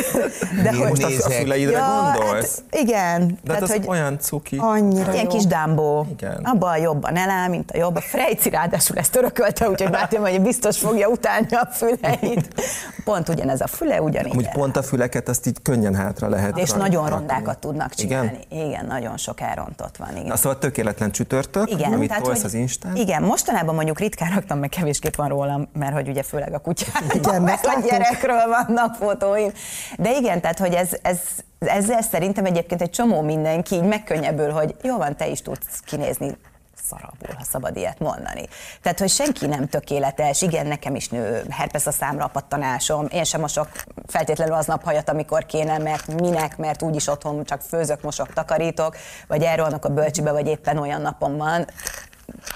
De 0.64 0.76
hogy 0.76 0.90
most 0.90 1.04
a 1.04 1.30
füleidre 1.30 1.78
ja, 1.78 2.12
gondolsz? 2.14 2.62
Hát, 2.72 2.82
igen. 2.82 3.28
De 3.28 3.54
tehát, 3.54 3.70
hát 3.70 3.72
hogy 3.72 3.88
olyan 3.88 4.20
cuki. 4.20 4.58
Annyira 4.60 5.14
Ilyen 5.14 5.24
jó. 5.24 5.30
kis 5.30 5.46
dámbó. 5.46 6.06
Igen. 6.12 6.40
Abban 6.44 6.70
a 6.70 6.78
jobban 6.78 7.16
elá, 7.18 7.48
mint 7.48 7.72
a 7.72 7.78
jobb. 7.78 7.96
A 7.96 8.02
Frejci 8.02 8.50
ráadásul 8.50 8.98
ezt 8.98 9.16
örökölte, 9.16 9.70
úgyhogy 9.70 9.92
látom, 9.92 10.22
hogy 10.22 10.42
biztos 10.42 10.78
fogja 10.78 11.08
utálni 11.08 11.48
a 11.52 11.68
füleit. 11.72 12.64
Pont 13.06 13.30
ugyanez 13.30 13.62
a 13.62 13.68
füle, 13.86 14.02
ugyanígy. 14.02 14.36
Úgy 14.36 14.50
pont 14.50 14.78
a 14.78 14.84
füleket 14.84 15.30
azt 15.30 15.46
így 15.46 15.62
könnyen 15.62 15.96
hátra 15.96 16.30
lehet 16.30 16.58
és 16.58 16.72
nagyon 16.72 17.10
rondákat 17.10 17.58
tudnak 17.58 17.94
csinálni. 17.94 18.40
Igen? 18.50 18.68
igen, 18.68 18.86
nagyon 18.86 19.18
sok 19.18 19.42
elrontott 19.42 19.98
van. 19.98 20.10
Igen. 20.12 20.26
Na 20.26 20.36
szóval 20.36 20.58
tökéletlen 20.58 21.12
csütörtök, 21.12 21.72
igen, 21.72 21.94
amit 21.94 22.08
tehát, 22.08 22.28
hogy, 22.28 22.40
az 22.44 22.54
Instán. 22.54 22.96
Igen, 22.96 23.24
mostanában 23.24 23.76
mondjuk 23.76 24.00
ritkán 24.00 24.34
raktam, 24.34 24.60
meg 24.60 24.70
kevésképp 24.70 25.16
van 25.16 25.28
rólam, 25.28 25.68
mert 25.74 25.94
hogy 25.94 26.08
ugye 26.08 26.24
főleg 26.24 26.54
a 26.54 26.60
kutyák, 26.60 27.04
igen, 27.14 27.42
meg 27.42 27.60
a 27.62 27.80
gyerekről 27.90 28.42
vannak 28.48 28.96
fotóim. 28.96 29.52
De 29.98 30.12
igen, 30.12 30.42
tehát 30.42 30.60
hogy 30.60 30.74
ez, 30.74 30.90
ez, 31.02 31.20
ezzel 31.60 32.02
szerintem 32.02 32.46
egyébként 32.46 32.82
egy 32.82 32.90
csomó 32.90 33.22
mindenki 33.22 33.76
így 33.76 33.84
megkönnyebbül, 33.84 34.50
hogy 34.50 34.76
jó 34.82 34.98
van, 34.98 35.16
te 35.16 35.28
is 35.28 35.42
tudsz 35.42 35.80
kinézni 35.86 36.38
szarabul, 36.90 37.36
ha 37.38 37.44
szabad 37.44 37.78
ilyet 37.78 38.00
mondani. 38.00 38.48
Tehát, 38.82 39.00
hogy 39.00 39.10
senki 39.10 39.46
nem 39.46 39.68
tökéletes, 39.68 40.42
igen, 40.42 40.68
nekem 40.68 40.96
is 40.96 41.10
nő 41.10 41.46
herpes 41.50 41.86
a 41.86 41.92
számra 41.92 42.28
pattanásom, 42.28 43.08
én 43.12 43.24
sem 43.24 43.42
mosok 43.42 43.70
feltétlenül 44.08 44.54
aznap 44.54 44.84
hajat, 44.84 45.10
amikor 45.10 45.46
kéne, 45.46 45.78
mert 45.78 46.08
minek, 46.08 46.58
mert 46.58 46.82
úgyis 46.82 47.08
otthon 47.08 47.44
csak 47.44 47.62
főzök, 47.62 48.02
mosok, 48.02 48.34
takarítok, 48.34 48.98
vagy 49.28 49.44
elrohanok 49.44 49.86
a 49.86 49.90
bölcsibe, 49.90 50.32
vagy 50.32 50.48
éppen 50.48 50.78
olyan 50.78 51.02
napom 51.02 51.38
van. 51.38 51.66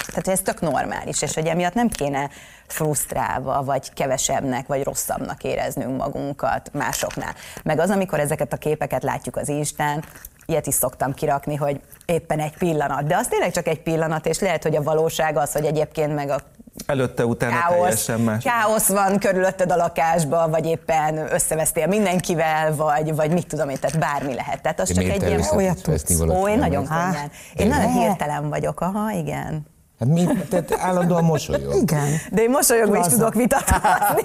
Tehát 0.07 0.27
ez 0.27 0.39
tök 0.39 0.61
normális, 0.61 1.21
és 1.21 1.33
hogy 1.33 1.45
emiatt 1.45 1.73
nem 1.73 1.87
kéne 1.87 2.29
frusztrálva, 2.67 3.63
vagy 3.63 3.93
kevesebbnek, 3.93 4.67
vagy 4.67 4.83
rosszabbnak 4.83 5.43
éreznünk 5.43 5.97
magunkat 5.97 6.69
másoknál. 6.73 7.33
Meg 7.63 7.79
az, 7.79 7.89
amikor 7.89 8.19
ezeket 8.19 8.53
a 8.53 8.57
képeket 8.57 9.03
látjuk 9.03 9.35
az 9.35 9.49
Instán, 9.49 10.03
ilyet 10.49 10.67
is 10.67 10.73
szoktam 10.73 11.13
kirakni, 11.13 11.55
hogy 11.55 11.79
éppen 12.05 12.39
egy 12.39 12.57
pillanat. 12.57 13.07
De 13.07 13.15
az 13.15 13.27
tényleg 13.27 13.51
csak 13.51 13.67
egy 13.67 13.81
pillanat, 13.81 14.25
és 14.25 14.39
lehet, 14.39 14.63
hogy 14.63 14.75
a 14.75 14.83
valóság 14.83 15.38
az, 15.38 15.51
hogy 15.51 15.65
egyébként 15.65 16.15
meg 16.15 16.29
a 16.29 16.39
Előtte, 16.85 17.25
utána 17.25 17.59
káosz, 17.59 17.79
teljesen 17.79 18.19
más. 18.19 18.43
Káosz 18.43 18.88
van 18.88 19.19
körülötted 19.19 19.71
a 19.71 19.75
lakásban, 19.75 20.49
vagy 20.49 20.65
éppen 20.65 21.33
összevesztél 21.33 21.88
mindenkivel, 21.88 22.75
vagy, 22.75 23.15
vagy 23.15 23.31
mit 23.31 23.47
tudom 23.47 23.69
én, 23.69 23.77
tehát 23.79 23.99
bármi 23.99 24.33
lehet. 24.33 24.62
Tehát 24.62 24.79
az 24.79 24.93
csak 24.93 25.03
egy 25.03 25.21
ilyen 25.21 25.43
olyat 25.55 25.88
Ó, 26.29 26.47
én 26.47 26.57
nagyon 26.57 26.85
könnyen. 26.85 27.31
Én 27.55 27.67
nagyon 27.67 27.91
hirtelen 27.91 28.49
vagyok, 28.49 28.81
aha, 28.81 29.12
igen. 29.12 29.65
Hát 29.99 30.09
mi? 30.09 30.27
Tehát 30.49 30.75
állandóan 30.79 31.23
mosolyog. 31.23 31.75
Igen. 31.75 32.07
De 32.31 32.41
én 32.41 32.49
mosolyogva 32.49 32.97
is 32.97 33.05
tudok 33.05 33.33
vitatkozni. 33.33 34.23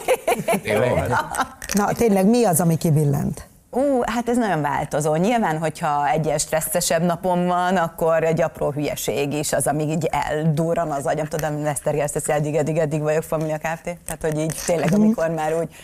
Na, 1.79 1.93
tényleg 1.93 2.27
mi 2.27 2.45
az, 2.45 2.61
ami 2.61 2.77
kibillent? 2.77 3.47
Ú, 3.75 4.01
hát 4.07 4.29
ez 4.29 4.37
nagyon 4.37 4.61
változó. 4.61 5.15
Nyilván, 5.15 5.59
hogyha 5.59 6.09
egy 6.09 6.27
ilyen 6.27 6.39
stresszesebb 6.39 7.03
napom 7.03 7.47
van, 7.47 7.77
akkor 7.77 8.25
egy 8.25 8.41
apró 8.41 8.71
hülyeség 8.71 9.33
is 9.33 9.53
az, 9.53 9.67
amíg 9.67 9.89
így 9.89 10.09
eldurran 10.11 10.91
az 10.91 11.07
agyam. 11.07 11.27
Tudom, 11.27 11.63
Leszter 11.63 11.95
ezt 11.95 12.29
eddig, 12.29 12.55
eddig, 12.55 12.79
eddig 12.79 13.03
vagyok 13.03 13.23
Familia 13.23 13.59
Kft. 13.59 13.83
Tehát, 13.83 14.19
hogy 14.21 14.39
így 14.39 14.57
tényleg, 14.67 14.91
mhm. 14.91 15.01
amikor 15.01 15.31
már 15.31 15.55
úgy 15.55 15.75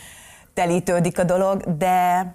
telítődik 0.54 1.18
a 1.18 1.24
dolog, 1.24 1.76
de 1.76 2.26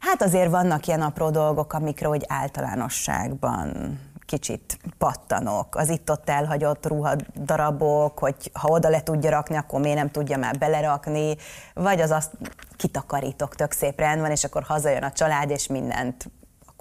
hát 0.00 0.22
azért 0.22 0.50
vannak 0.50 0.86
ilyen 0.86 1.02
apró 1.02 1.30
dolgok, 1.30 1.72
amikre 1.72 2.08
úgy 2.08 2.24
általánosságban 2.28 3.98
kicsit 4.26 4.78
pattanok. 4.98 5.76
Az 5.76 5.88
itt-ott 5.88 6.28
elhagyott 6.28 6.86
ruhadarabok, 6.86 8.18
hogy 8.18 8.50
ha 8.52 8.68
oda 8.68 8.88
le 8.88 9.02
tudja 9.02 9.30
rakni, 9.30 9.56
akkor 9.56 9.80
miért 9.80 9.96
nem 9.96 10.10
tudja 10.10 10.38
már 10.38 10.58
belerakni, 10.58 11.36
vagy 11.74 12.00
az 12.00 12.10
azt 12.10 12.30
kitakarítok, 12.76 13.54
tök 13.54 13.72
szép 13.72 13.98
rend 13.98 14.20
van, 14.20 14.30
és 14.30 14.44
akkor 14.44 14.62
hazajön 14.62 15.02
a 15.02 15.12
család, 15.12 15.50
és 15.50 15.66
mindent 15.66 16.30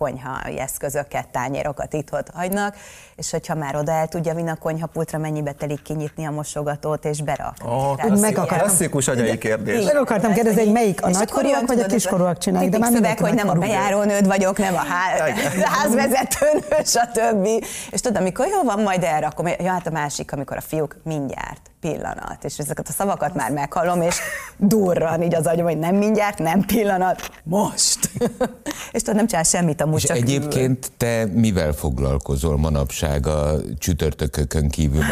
konyhai 0.02 0.60
eszközöket, 0.60 1.28
tányérokat 1.28 1.94
itt 1.94 2.10
hagynak, 2.34 2.76
és 3.16 3.32
hogyha 3.32 3.56
már 3.56 3.76
oda 3.76 3.92
el 3.92 4.08
tudja 4.08 4.34
vinni 4.34 4.50
a 4.50 4.56
konyhapultra, 4.56 5.18
mennyibe 5.18 5.52
telik 5.52 5.82
kinyitni 5.82 6.26
a 6.26 6.32
mosogatót 6.32 7.06
és 7.06 7.22
berakni. 7.22 7.70
Oh, 7.70 7.96
Tehát 7.96 8.20
meg 8.20 8.38
akartam, 8.38 8.58
klasszikus 8.58 9.08
agyai 9.08 9.38
kérdés. 9.38 9.86
Meg 9.86 9.96
akartam 9.96 10.34
kérdezni, 10.34 10.64
hogy 10.64 10.72
melyik 10.72 11.04
a 11.04 11.10
nagykorúak 11.10 11.68
vagy 11.68 11.80
a 11.80 11.86
kiskorúak 11.86 12.38
csinálják, 12.38 12.72
de 12.72 12.78
már 12.78 12.92
szöveg, 12.92 13.20
hogy 13.20 13.34
nem 13.34 13.50
a 13.50 13.54
bejárónőd 13.54 14.28
vagyok, 14.28 14.58
nem 14.58 14.76
a 14.76 14.86
házvezetőnő, 15.78 16.84
stb. 16.86 17.48
És 17.92 18.02
tudod, 18.02 18.22
amikor 18.22 18.48
jó 18.48 18.64
van, 18.64 18.80
majd 18.80 19.04
elrakom, 19.04 19.48
ja, 19.48 19.72
hát 19.72 19.88
a 19.88 19.92
másik, 19.92 20.32
amikor 20.32 20.58
a 20.58 20.62
fiúk 20.62 20.98
mindjárt 21.04 21.71
pillanat. 21.82 22.44
És 22.44 22.58
ezeket 22.58 22.88
a 22.88 22.92
szavakat 22.92 23.34
már 23.34 23.52
meghallom, 23.52 24.02
és 24.02 24.16
durran 24.58 25.22
így 25.22 25.36
az 25.36 25.48
agyam, 25.48 25.66
hogy 25.66 25.78
nem 25.78 25.96
mindjárt, 25.96 26.38
nem 26.38 26.62
pillanat, 26.62 27.32
most. 27.44 28.10
és 28.92 29.02
tudod, 29.02 29.16
nem 29.16 29.28
csinál 29.28 29.44
semmit 29.44 29.82
amúgy 29.82 29.98
és 29.98 30.04
csak 30.04 30.18
egyébként 30.18 30.92
te 30.98 31.26
mivel 31.34 31.74
foglalkozol 31.74 32.58
manapság 32.58 33.28
a 33.28 33.56
csütörtökökön 33.78 34.70
kívül? 34.70 35.04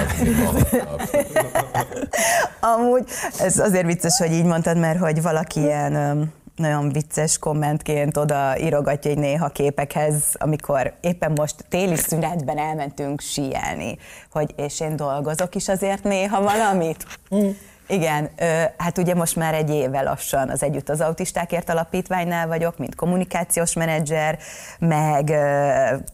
amúgy 2.75 3.03
ez 3.39 3.59
azért 3.59 3.85
vicces, 3.85 4.17
hogy 4.17 4.31
így 4.31 4.45
mondtad, 4.45 4.77
mert 4.77 4.99
hogy 4.99 5.21
valaki 5.21 5.59
ilyen 5.59 6.31
nagyon 6.59 6.89
vicces 6.89 7.37
kommentként 7.37 8.17
oda 8.17 8.59
írogatja 8.59 9.11
egy 9.11 9.17
néha 9.17 9.49
képekhez, 9.49 10.23
amikor 10.33 10.93
éppen 11.01 11.31
most 11.31 11.55
téli 11.69 11.95
szünetben 11.95 12.57
elmentünk 12.57 13.21
síelni, 13.21 13.97
hogy 14.31 14.53
és 14.57 14.79
én 14.79 14.95
dolgozok 14.95 15.55
is 15.55 15.67
azért 15.67 16.03
néha 16.03 16.41
valamit. 16.41 17.05
Igen, 17.89 18.29
hát 18.77 18.97
ugye 18.97 19.15
most 19.15 19.35
már 19.35 19.53
egy 19.53 19.69
éve 19.69 20.01
lassan 20.01 20.49
az 20.49 20.63
Együtt 20.63 20.89
az 20.89 21.01
Autistákért 21.01 21.69
Alapítványnál 21.69 22.47
vagyok, 22.47 22.77
mint 22.77 22.95
kommunikációs 22.95 23.73
menedzser, 23.73 24.37
meg 24.79 25.33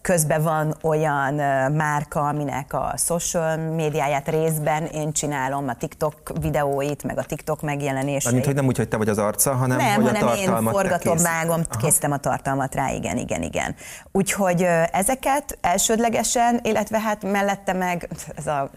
közben 0.01 0.43
van 0.43 0.75
olyan 0.81 1.33
márka, 1.71 2.27
aminek 2.27 2.73
a 2.73 2.93
social 2.97 3.57
médiáját 3.57 4.29
részben 4.29 4.85
én 4.85 5.11
csinálom, 5.11 5.67
a 5.67 5.73
TikTok 5.75 6.31
videóit, 6.41 7.03
meg 7.03 7.17
a 7.17 7.23
TikTok 7.23 7.61
megjelenését. 7.61 8.31
Mint 8.31 8.45
hogy 8.45 8.55
nem 8.55 8.65
úgy, 8.65 8.77
hogy 8.77 8.87
te 8.87 8.97
vagy 8.97 9.09
az 9.09 9.17
arca, 9.17 9.53
hanem 9.53 9.77
nem, 9.77 10.01
hogy 10.01 10.17
hanem 10.17 10.27
a 10.27 10.31
tartalmat 10.31 10.65
én 10.65 10.71
forgatom, 10.71 11.17
vágom, 11.17 11.61
készítem 11.81 12.11
a 12.11 12.17
tartalmat 12.17 12.75
rá, 12.75 12.89
igen, 12.89 13.17
igen, 13.17 13.41
igen. 13.41 13.75
Úgyhogy 14.11 14.67
ezeket 14.91 15.57
elsődlegesen, 15.61 16.59
illetve 16.63 16.99
hát 16.99 17.23
mellette 17.23 17.73
meg 17.73 18.09
ez 18.35 18.47
a 18.47 18.69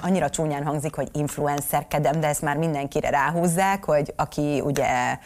annyira 0.00 0.30
csúnyán 0.30 0.64
hangzik, 0.64 0.94
hogy 0.94 1.08
influencerkedem, 1.12 2.20
de 2.20 2.26
ezt 2.26 2.42
már 2.42 2.56
mindenkire 2.56 3.10
ráhúzzák, 3.10 3.84
hogy 3.84 4.12
aki 4.16 4.60
ugye 4.64 5.18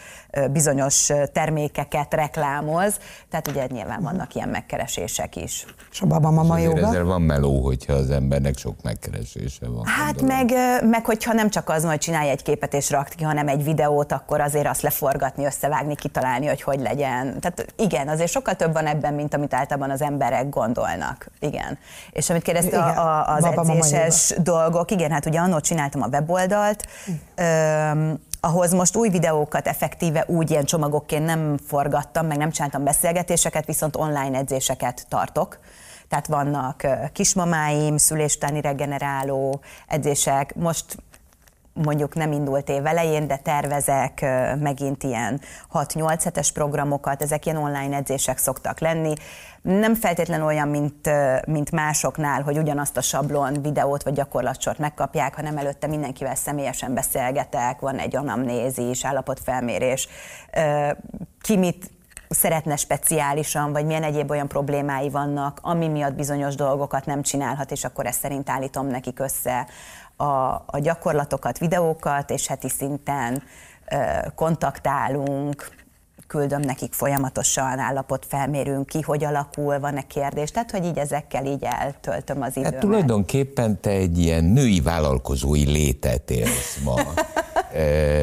bizonyos 0.51 1.11
termékeket 1.33 2.15
reklámoz, 2.15 2.99
tehát 3.31 3.49
ugye 3.49 3.67
nyilván 3.67 4.03
vannak 4.03 4.35
ilyen 4.35 4.49
megkeresések 4.49 5.37
is. 5.37 5.67
És 5.91 6.01
a 6.01 6.07
babamama 6.07 6.59
joga? 6.59 6.87
Ezzel 6.87 7.05
van 7.05 7.23
meló, 7.23 7.65
hogyha 7.65 7.93
az 7.93 8.11
embernek 8.11 8.59
sok 8.59 8.83
megkeresése 8.83 9.69
van. 9.69 9.87
Hát 9.87 10.23
meg, 10.23 10.53
meg, 10.85 11.05
hogyha 11.05 11.33
nem 11.33 11.51
csak 11.51 11.69
az, 11.69 11.85
hogy 11.85 11.99
csinálj 11.99 12.29
egy 12.29 12.43
képet 12.43 12.75
és 12.75 12.91
rakd 12.91 13.15
ki, 13.15 13.25
hanem 13.25 13.49
egy 13.49 13.65
videót, 13.65 14.13
akkor 14.13 14.41
azért 14.41 14.67
azt 14.67 14.83
leforgatni, 14.83 15.45
összevágni, 15.45 15.95
kitalálni, 15.95 16.47
hogy 16.47 16.63
hogy 16.63 16.81
legyen. 16.81 17.41
Tehát 17.41 17.73
igen, 17.77 18.09
azért 18.09 18.31
sokkal 18.31 18.55
több 18.55 18.73
van 18.73 18.87
ebben, 18.87 19.15
mint 19.15 19.35
amit 19.35 19.55
általában 19.55 19.91
az 19.91 20.03
emberek 20.03 20.49
gondolnak. 20.49 21.27
Igen. 21.41 21.79
És 22.11 22.31
amit 22.31 22.43
kérdezte 22.43 22.79
a, 22.79 23.07
a, 23.07 23.35
az 23.35 23.45
edzéses 23.45 24.28
dolgok, 24.37 24.91
igen, 24.91 25.11
hát 25.11 25.27
ugye 25.27 25.39
annól 25.39 25.61
csináltam 25.61 26.03
a 26.03 26.07
weboldalt, 26.07 26.87
mm 27.11 28.13
ahhoz 28.41 28.73
most 28.73 28.97
új 28.97 29.09
videókat 29.09 29.67
effektíve 29.67 30.25
úgy 30.27 30.51
ilyen 30.51 30.65
csomagokként 30.65 31.25
nem 31.25 31.57
forgattam, 31.67 32.27
meg 32.27 32.37
nem 32.37 32.51
csináltam 32.51 32.85
beszélgetéseket, 32.85 33.67
viszont 33.67 33.97
online 33.97 34.39
edzéseket 34.39 35.07
tartok. 35.09 35.59
Tehát 36.09 36.27
vannak 36.27 36.87
kismamáim, 37.13 37.97
szüléstáni 37.97 38.61
regeneráló 38.61 39.61
edzések. 39.87 40.55
Most 40.55 40.85
mondjuk 41.85 42.15
nem 42.15 42.33
indult 42.33 42.69
év 42.69 42.87
elején, 42.87 43.27
de 43.27 43.37
tervezek 43.37 44.21
megint 44.61 45.03
ilyen 45.03 45.41
6-8 45.73 46.21
hetes 46.25 46.53
programokat, 46.53 47.23
ezek 47.23 47.47
ilyen 47.47 47.59
online 47.59 47.97
edzések 47.97 48.39
szoktak 48.39 48.81
lenni. 48.81 49.13
Nem 49.63 49.95
feltétlenül 49.95 50.47
olyan, 50.47 50.69
mint, 50.69 51.11
mint 51.47 51.71
másoknál, 51.71 52.43
hogy 52.43 52.59
ugyanazt 52.59 52.97
a 52.97 53.01
sablon 53.01 53.63
videót 53.63 54.03
vagy 54.03 54.13
gyakorlatsort 54.13 54.79
megkapják, 54.79 55.35
hanem 55.35 55.57
előtte 55.57 55.87
mindenkivel 55.87 56.35
személyesen 56.35 56.95
beszélgetek, 56.95 57.81
van 57.81 57.99
egy 57.99 58.17
anamnézis, 58.17 59.05
állapotfelmérés, 59.05 60.09
ki 61.41 61.57
mit 61.57 61.91
szeretne 62.29 62.77
speciálisan, 62.77 63.73
vagy 63.73 63.85
milyen 63.87 64.03
egyéb 64.03 64.31
olyan 64.31 64.49
problémái 64.49 65.11
vannak, 65.11 65.59
ami 65.63 65.89
miatt 65.89 66.15
bizonyos 66.15 66.55
dolgokat 66.55 67.07
nem 67.07 67.23
csinálhat, 67.23 67.71
és 67.71 67.85
akkor 67.85 68.07
ezt 68.07 68.21
szerint 68.21 68.51
állítom 68.51 68.87
nekik 68.87 69.21
össze 69.21 69.67
a, 70.19 70.65
a 70.67 70.79
gyakorlatokat, 70.79 71.59
videókat, 71.59 72.31
és 72.31 72.47
heti 72.47 72.69
szinten 72.69 73.43
kontaktálunk, 74.35 75.71
küldöm 76.27 76.61
nekik 76.61 76.93
folyamatosan, 76.93 77.79
állapot 77.79 78.27
felmérünk 78.29 78.87
ki, 78.87 79.01
hogy 79.01 79.25
alakul, 79.25 79.79
van-e 79.79 80.03
kérdés, 80.03 80.51
tehát 80.51 80.71
hogy 80.71 80.85
így 80.85 80.99
ezekkel 80.99 81.47
így 81.47 81.63
eltöltöm 81.63 82.43
az 82.43 82.51
időmet. 82.51 82.73
Hát 82.73 82.83
tulajdonképpen 82.83 83.81
te 83.81 83.91
egy 83.91 84.19
ilyen 84.19 84.45
női 84.45 84.81
vállalkozói 84.81 85.65
létet 85.65 86.31
élsz 86.31 86.79
ma. 86.85 86.95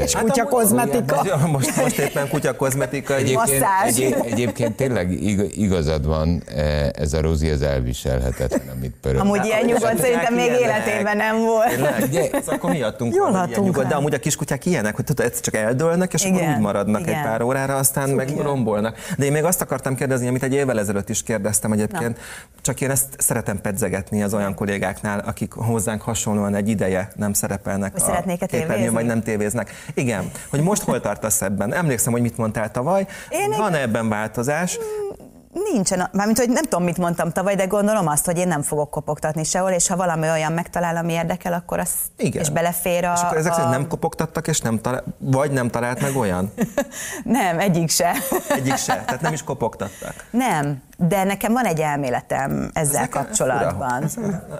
És 0.03 0.13
hát 0.13 0.23
kutya 0.23 0.43
kozmetika. 0.43 1.23
Most, 1.51 1.75
most 1.81 1.97
éppen 1.97 2.29
kutya 2.29 2.55
kozmetika. 2.55 3.15
Egyébként, 3.15 3.65
egy, 3.85 4.15
egyébként 4.25 4.75
tényleg 4.75 5.11
igazad 5.57 6.05
van, 6.05 6.41
e, 6.55 6.91
ez 6.93 7.13
a 7.13 7.21
Rozi 7.21 7.49
az 7.49 7.61
elviselhetetlen, 7.61 8.69
amit 8.75 8.93
pörög. 9.01 9.19
Amúgy 9.19 9.45
ilyen 9.45 9.65
nyugodt 9.65 9.99
szerintem 9.99 10.33
még 10.33 10.51
életében 10.51 11.17
nem 11.17 11.37
volt. 11.39 12.07
Ugye, 12.07 12.29
akkor 12.45 12.69
miattunk 12.69 13.15
Jól 13.15 13.31
van, 13.31 13.49
ilyen 13.49 13.61
nyugodt, 13.61 13.87
de 13.87 13.95
amúgy 13.95 14.13
a 14.13 14.19
kiskutyák 14.19 14.65
ilyenek, 14.65 14.95
hogy 14.95 15.05
tudod, 15.05 15.39
csak 15.39 15.55
eldőlnek, 15.55 16.13
és 16.13 16.25
igen, 16.25 16.35
akkor 16.35 16.55
úgy 16.55 16.61
maradnak 16.61 17.01
igen. 17.01 17.13
egy 17.13 17.21
pár 17.21 17.41
órára, 17.41 17.75
aztán 17.75 18.07
Szuki. 18.07 18.15
meg 18.15 18.37
rombolnak. 18.37 18.97
De 19.17 19.25
én 19.25 19.31
még 19.31 19.43
azt 19.43 19.61
akartam 19.61 19.95
kérdezni, 19.95 20.27
amit 20.27 20.43
egy 20.43 20.53
évvel 20.53 20.79
ezelőtt 20.79 21.09
is 21.09 21.23
kérdeztem 21.23 21.71
egyébként, 21.71 22.17
Na. 22.17 22.23
csak 22.61 22.81
én 22.81 22.89
ezt 22.89 23.05
szeretem 23.17 23.61
pedzegetni 23.61 24.23
az 24.23 24.33
olyan 24.33 24.55
kollégáknál, 24.55 25.19
akik 25.19 25.53
hozzánk 25.53 26.01
hasonlóan 26.01 26.55
egy 26.55 26.69
ideje 26.69 27.11
nem 27.15 27.33
szerepelnek 27.33 27.91
hogy 27.91 28.37
a 28.39 28.45
képernyőn, 28.45 28.93
vagy 28.93 29.05
nem 29.05 29.21
tévéznek. 29.37 29.71
Igen, 29.93 30.31
hogy 30.49 30.61
most 30.61 30.81
hol 30.81 31.01
tartasz 31.01 31.41
ebben? 31.41 31.73
Emlékszem, 31.73 32.11
hogy 32.11 32.21
mit 32.21 32.37
mondtál 32.37 32.71
tavaly. 32.71 33.07
Én 33.29 33.49
Van 33.57 33.73
egy... 33.73 33.81
ebben 33.81 34.09
változás? 34.09 34.77
Nincsen, 35.73 36.09
mármint, 36.11 36.37
hogy 36.37 36.49
nem 36.49 36.63
tudom, 36.63 36.83
mit 36.83 36.97
mondtam 36.97 37.31
tavaly, 37.31 37.55
de 37.55 37.65
gondolom 37.65 38.07
azt, 38.07 38.25
hogy 38.25 38.37
én 38.37 38.47
nem 38.47 38.61
fogok 38.61 38.89
kopogtatni 38.89 39.43
sehol, 39.43 39.71
és 39.71 39.87
ha 39.87 39.95
valami 39.95 40.29
olyan 40.29 40.51
megtalál, 40.51 40.97
ami 40.97 41.13
érdekel, 41.13 41.53
akkor 41.53 41.79
az 41.79 41.89
Igen. 42.17 42.41
és 42.41 42.49
belefér 42.49 43.05
a... 43.05 43.13
És 43.15 43.21
akkor 43.21 43.37
ezek 43.37 43.57
a... 43.57 43.69
nem 43.69 43.87
kopogtattak, 43.87 44.47
és 44.47 44.59
nem 44.59 44.81
talál, 44.81 45.03
vagy 45.17 45.51
nem 45.51 45.69
talált 45.69 46.01
meg 46.01 46.15
olyan? 46.15 46.53
nem, 47.23 47.59
egyik 47.59 47.89
se. 47.89 48.15
egyik 48.49 48.75
se, 48.77 49.03
tehát 49.05 49.21
nem 49.21 49.33
is 49.33 49.43
kopogtattak. 49.43 50.13
Nem, 50.29 50.81
de 50.97 51.23
nekem 51.23 51.53
van 51.53 51.65
egy 51.65 51.79
elméletem 51.79 52.69
ezzel 52.73 53.01
ez 53.01 53.09
kapcsolatban. 53.09 54.03
Ez, 54.03 54.15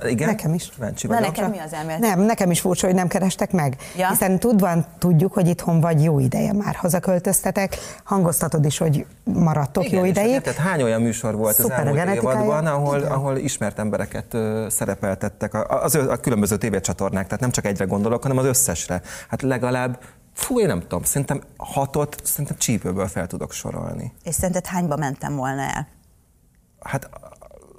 igen? 0.08 0.28
Nekem 0.28 0.54
is. 0.54 0.72
Na, 1.08 1.20
nekem 1.20 1.50
mi 1.50 1.60
az 1.60 1.74
elmélet? 1.74 2.00
Nem, 2.00 2.20
nekem 2.20 2.52
is 2.52 2.60
furcsa, 2.60 2.86
hogy 2.86 2.96
nem 2.96 3.08
kerestek 3.08 3.52
meg. 3.52 3.76
Ja? 3.98 4.10
Hiszen 4.10 4.40
tudván 4.40 4.86
tudjuk, 5.00 5.34
hogy 5.34 5.48
itthon 5.48 5.80
vagy 5.80 6.04
jó 6.04 6.20
ideje 6.20 6.54
már 6.54 6.76
hazaköltöztetek, 6.76 7.78
hangoztatod 8.04 8.66
is, 8.66 8.78
hogy 8.78 9.06
maradtok 9.24 9.86
igen, 9.86 10.00
jó 10.00 10.06
ideig. 10.06 10.42
Tehát 10.42 10.60
hány 10.60 10.82
olyan 10.82 11.02
műsor 11.02 11.36
volt 11.36 11.56
Szuper 11.56 11.88
az 11.88 11.96
elmúlt 11.96 12.18
évadban, 12.18 12.66
ahol, 12.66 13.02
ahol 13.02 13.38
ismert 13.38 13.80
embereket 13.80 14.34
uh, 14.34 14.68
szerepeltettek 14.70 15.54
a, 15.54 15.84
az, 15.84 15.96
a 15.96 16.18
különböző 16.18 16.58
tévécsatornák, 16.58 17.26
tehát 17.26 17.40
nem 17.40 17.52
csak 17.52 17.66
egyre 17.66 17.86
gondolok, 17.86 18.22
hanem 18.22 18.38
az 18.38 18.46
összesre. 18.46 19.02
Hát 19.30 19.42
legalább 19.42 20.00
Fú, 20.34 20.60
én 20.60 20.68
nem 20.68 20.80
tudom, 20.80 21.04
szerintem 21.04 21.42
hatot, 21.58 22.16
szerintem 22.24 22.58
csípőből 22.58 23.08
fel 23.08 23.28
tudok 23.28 23.52
sorolni. 23.52 24.14
És 24.24 24.36
szerinted 24.36 24.66
hányba 24.66 24.96
mentem 24.96 25.36
volna 25.36 25.62
el? 25.62 25.88
Hát 26.86 27.10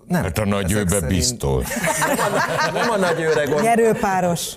nem. 0.06 0.22
Hát 0.22 0.38
a 0.38 0.44
nagy 0.44 0.72
őbe 0.72 1.00
biztos. 1.00 1.66
nem 2.72 2.90
a 2.90 2.96
nagy 2.96 3.20
őre 3.20 3.44
gondol. 3.44 3.60
Nyerőpáros. 3.60 4.52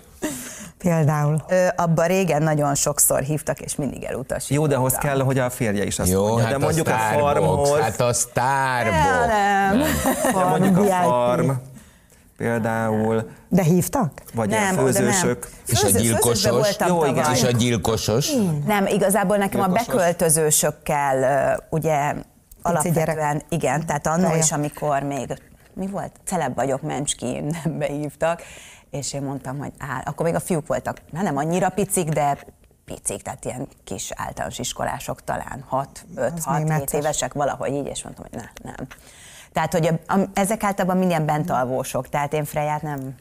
Például. 0.78 1.44
Ö, 1.48 1.68
abban 1.76 2.08
régen 2.08 2.44
nagyon 2.44 2.76
sokszor 2.76 3.20
hívtak, 3.22 3.60
és 3.62 3.76
mindig 3.76 4.04
elutasítottak. 4.04 4.58
Jó, 4.58 4.68
de 4.68 4.76
ahhoz 4.76 4.94
kell, 4.94 5.20
hogy 5.22 5.40
a 5.40 5.50
férje 5.50 5.86
is 5.86 6.00
azt 6.00 6.10
Jó, 6.10 6.28
mondja. 6.28 6.44
Hát 6.44 6.52
de 6.52 6.58
mondjuk 6.58 6.88
a, 6.88 6.94
a 6.94 7.20
farmhoz... 7.20 7.80
Hát 7.80 8.00
a 8.02 8.14
Starbucks. 8.14 9.28
Nem. 9.28 9.78
nem. 9.78 10.34
De 10.34 10.44
mondjuk 10.44 10.78
a 10.78 10.84
farm 10.84 11.52
például. 12.38 13.30
De 13.50 13.64
hívtak? 13.64 14.22
Vagy 14.34 14.50
nem, 14.50 14.78
a 14.78 14.82
főzősök. 14.82 15.40
Nem. 15.42 15.52
És 15.66 15.84
a 15.84 15.90
gyilkosos. 15.90 16.76
Jó, 16.88 17.06
igen. 17.06 17.32
És 17.34 17.44
a 17.44 17.52
gyilkosos. 17.52 18.32
Nem, 18.66 18.86
igazából 18.86 19.38
nekem 19.38 19.60
gyilkosos. 19.62 19.88
a 19.88 19.92
beköltözősökkel 19.92 21.64
ugye 21.70 22.14
alapvetően, 22.62 23.42
igen, 23.50 23.86
tehát 23.86 24.08
annól 24.08 24.36
is, 24.36 24.52
amikor 24.52 25.04
még, 25.04 25.34
mi 25.74 25.88
volt, 25.88 26.12
celeb 26.24 26.56
vagyok, 26.56 26.82
Memcski, 26.82 27.40
nem 27.64 27.78
behívtak, 27.78 28.42
és 28.90 29.14
én 29.14 29.22
mondtam, 29.22 29.58
hogy 29.58 29.72
áll, 29.78 30.02
akkor 30.04 30.26
még 30.26 30.36
a 30.36 30.40
fiúk 30.40 30.68
voltak, 30.68 31.02
hát 31.14 31.24
nem 31.24 31.38
annyira 31.38 31.70
picik, 31.70 32.10
de 32.10 32.38
picik, 32.86 33.22
tehát 33.22 33.46
ilyen 33.46 33.68
kis 33.84 34.12
általános 34.16 34.60
iskolások 34.60 35.24
talán 35.24 35.64
6, 35.68 36.06
5, 36.16 36.44
6, 36.44 36.72
7 36.72 36.94
évesek, 36.94 37.34
valahogy 37.34 37.74
így, 37.74 37.88
és 37.88 38.04
mondtam, 38.04 38.26
hogy 38.30 38.42
ne, 38.42 38.72
nem. 38.72 38.88
Tehát, 39.52 39.74
hogy 39.74 39.88
a, 39.88 40.14
a, 40.14 40.30
ezek 40.34 40.64
általában 40.64 40.98
minden 40.98 41.26
bentalvósok, 41.26 42.10
tehát 42.10 42.34
én 42.34 42.46
Freját 42.46 42.82
nem... 42.82 43.16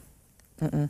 Mm-mm. 0.63 0.83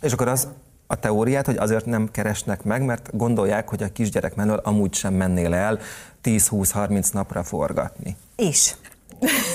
És 0.00 0.12
akkor 0.12 0.28
az 0.28 0.48
a 0.86 0.94
teóriát, 0.94 1.46
hogy 1.46 1.56
azért 1.56 1.86
nem 1.86 2.10
keresnek 2.10 2.62
meg, 2.62 2.82
mert 2.82 3.16
gondolják, 3.16 3.68
hogy 3.68 3.82
a 3.82 3.88
kisgyerek 3.88 4.34
menő 4.34 4.54
amúgy 4.54 4.94
sem 4.94 5.14
mennél 5.14 5.54
el 5.54 5.78
10-20-30 6.24 7.12
napra 7.12 7.42
forgatni. 7.42 8.16
És. 8.36 8.74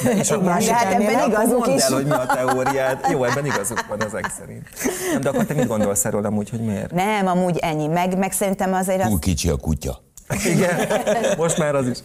De 0.04 0.12
és 0.12 0.32
a 0.32 0.42
másik 0.42 0.70
hát 0.70 0.94
ebben 0.94 1.30
igazuk 1.30 1.68
is. 1.68 1.82
el, 1.82 1.94
hogy 1.94 2.06
mi 2.06 2.12
a 2.12 2.26
teóriát. 2.26 3.08
Jó, 3.12 3.24
ebben 3.24 3.46
igazuk 3.46 3.86
van 3.88 4.04
ezek 4.04 4.32
szerint. 4.40 4.68
Nem, 5.12 5.22
de 5.22 5.30
akkor 5.30 5.46
te 5.46 5.54
mit 5.54 5.68
gondolsz 5.68 6.06
erről 6.06 6.26
amúgy, 6.26 6.50
hogy 6.50 6.60
miért? 6.60 6.92
Nem, 6.92 7.28
amúgy 7.28 7.58
ennyi. 7.58 7.88
Meg, 7.88 8.18
meg 8.18 8.32
szerintem 8.32 8.74
azért 8.74 9.02
az... 9.02 9.08
Túl 9.08 9.20
kicsi 9.20 9.50
a 9.50 9.56
kutya. 9.56 10.02
Igen, 10.46 10.88
most 11.38 11.58
már 11.58 11.76
az 11.76 11.88
is. 11.88 11.98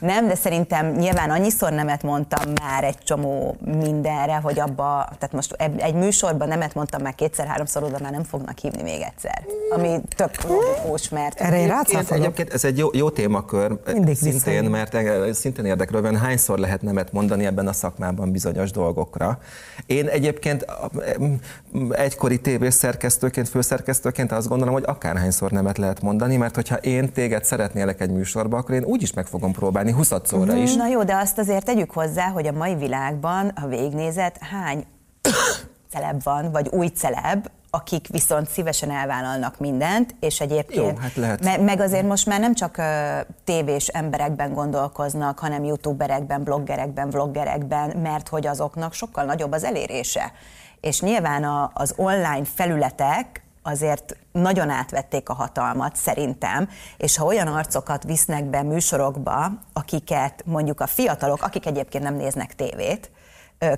Nem, 0.00 0.26
de 0.26 0.34
szerintem 0.34 0.92
nyilván 0.92 1.30
annyiszor 1.30 1.72
nemet 1.72 2.02
mondtam 2.02 2.52
már 2.62 2.84
egy 2.84 2.98
csomó 2.98 3.56
mindenre, 3.64 4.34
hogy 4.34 4.60
abba, 4.60 5.08
tehát 5.18 5.32
most 5.32 5.56
egy 5.76 5.94
műsorban 5.94 6.48
nemet 6.48 6.74
mondtam 6.74 7.02
már 7.02 7.14
kétszer-háromszor, 7.14 7.82
oda 7.82 7.98
már 8.02 8.12
nem 8.12 8.24
fognak 8.24 8.58
hívni 8.58 8.82
még 8.82 9.00
egyszer. 9.00 9.42
Ami 9.70 10.00
tök 10.16 10.42
logikus, 10.42 11.08
mert... 11.08 11.40
Erre 11.40 11.60
én 11.60 11.72
Egyébként 12.08 12.52
ez 12.52 12.64
egy 12.64 12.78
jó, 12.78 12.88
jó 12.92 13.10
témakör, 13.10 13.78
Mindig 13.92 14.16
szintén, 14.16 14.52
viszont. 14.52 14.70
mert 14.70 15.34
szintén 15.34 15.64
érdekel, 15.64 16.00
hogy 16.00 16.18
hányszor 16.18 16.58
lehet 16.58 16.82
nemet 16.82 17.12
mondani 17.12 17.46
ebben 17.46 17.68
a 17.68 17.72
szakmában 17.72 18.32
bizonyos 18.32 18.70
dolgokra. 18.70 19.38
Én 19.86 20.06
egyébként 20.06 20.64
egykori 21.90 22.40
tévészerkesztőként, 22.40 23.48
főszerkesztőként 23.48 24.32
azt 24.32 24.48
gondolom, 24.48 24.74
hogy 24.74 24.84
akárhányszor 24.86 25.50
nemet 25.50 25.78
lehet 25.78 26.02
mondani, 26.02 26.36
mert 26.36 26.54
hogyha 26.54 26.76
én 26.76 27.12
téged 27.12 27.44
szeretnélek 27.52 28.00
egy 28.00 28.10
műsorba, 28.10 28.56
akkor 28.56 28.74
én 28.74 28.84
úgyis 28.84 29.12
meg 29.12 29.26
fogom 29.26 29.52
próbálni 29.52 29.92
20 29.92 30.12
szóra 30.22 30.54
is. 30.54 30.74
Na 30.74 30.86
jó, 30.86 31.04
de 31.04 31.14
azt 31.14 31.38
azért 31.38 31.64
tegyük 31.64 31.90
hozzá, 31.90 32.26
hogy 32.26 32.46
a 32.46 32.52
mai 32.52 32.74
világban, 32.74 33.52
ha 33.54 33.66
végnézet, 33.66 34.38
hány 34.40 34.84
celeb 35.92 36.22
van, 36.22 36.50
vagy 36.50 36.68
új 36.68 36.86
celeb, 36.86 37.46
akik 37.70 38.08
viszont 38.08 38.48
szívesen 38.48 38.90
elvállalnak 38.90 39.58
mindent, 39.58 40.14
és 40.20 40.40
egyébként 40.40 40.90
Jó, 40.90 40.96
hát 40.96 41.14
lehet. 41.14 41.44
Me- 41.44 41.62
meg 41.64 41.80
azért 41.80 42.06
most 42.06 42.26
már 42.26 42.40
nem 42.40 42.54
csak 42.54 42.76
uh, 42.78 42.84
tévés 43.44 43.86
emberekben 43.86 44.52
gondolkoznak, 44.52 45.38
hanem 45.38 45.64
youtuberekben, 45.64 46.42
bloggerekben, 46.42 47.10
vloggerekben, 47.10 47.96
mert 47.96 48.28
hogy 48.28 48.46
azoknak 48.46 48.92
sokkal 48.92 49.24
nagyobb 49.24 49.52
az 49.52 49.64
elérése. 49.64 50.32
És 50.80 51.00
nyilván 51.00 51.44
a, 51.44 51.70
az 51.74 51.94
online 51.96 52.44
felületek 52.54 53.42
azért 53.62 54.16
nagyon 54.32 54.70
átvették 54.70 55.28
a 55.28 55.34
hatalmat, 55.34 55.96
szerintem, 55.96 56.68
és 56.96 57.16
ha 57.16 57.24
olyan 57.24 57.46
arcokat 57.46 58.04
visznek 58.04 58.44
be 58.44 58.62
műsorokba, 58.62 59.50
akiket 59.72 60.42
mondjuk 60.46 60.80
a 60.80 60.86
fiatalok, 60.86 61.42
akik 61.42 61.66
egyébként 61.66 62.04
nem 62.04 62.14
néznek 62.14 62.54
tévét, 62.54 63.10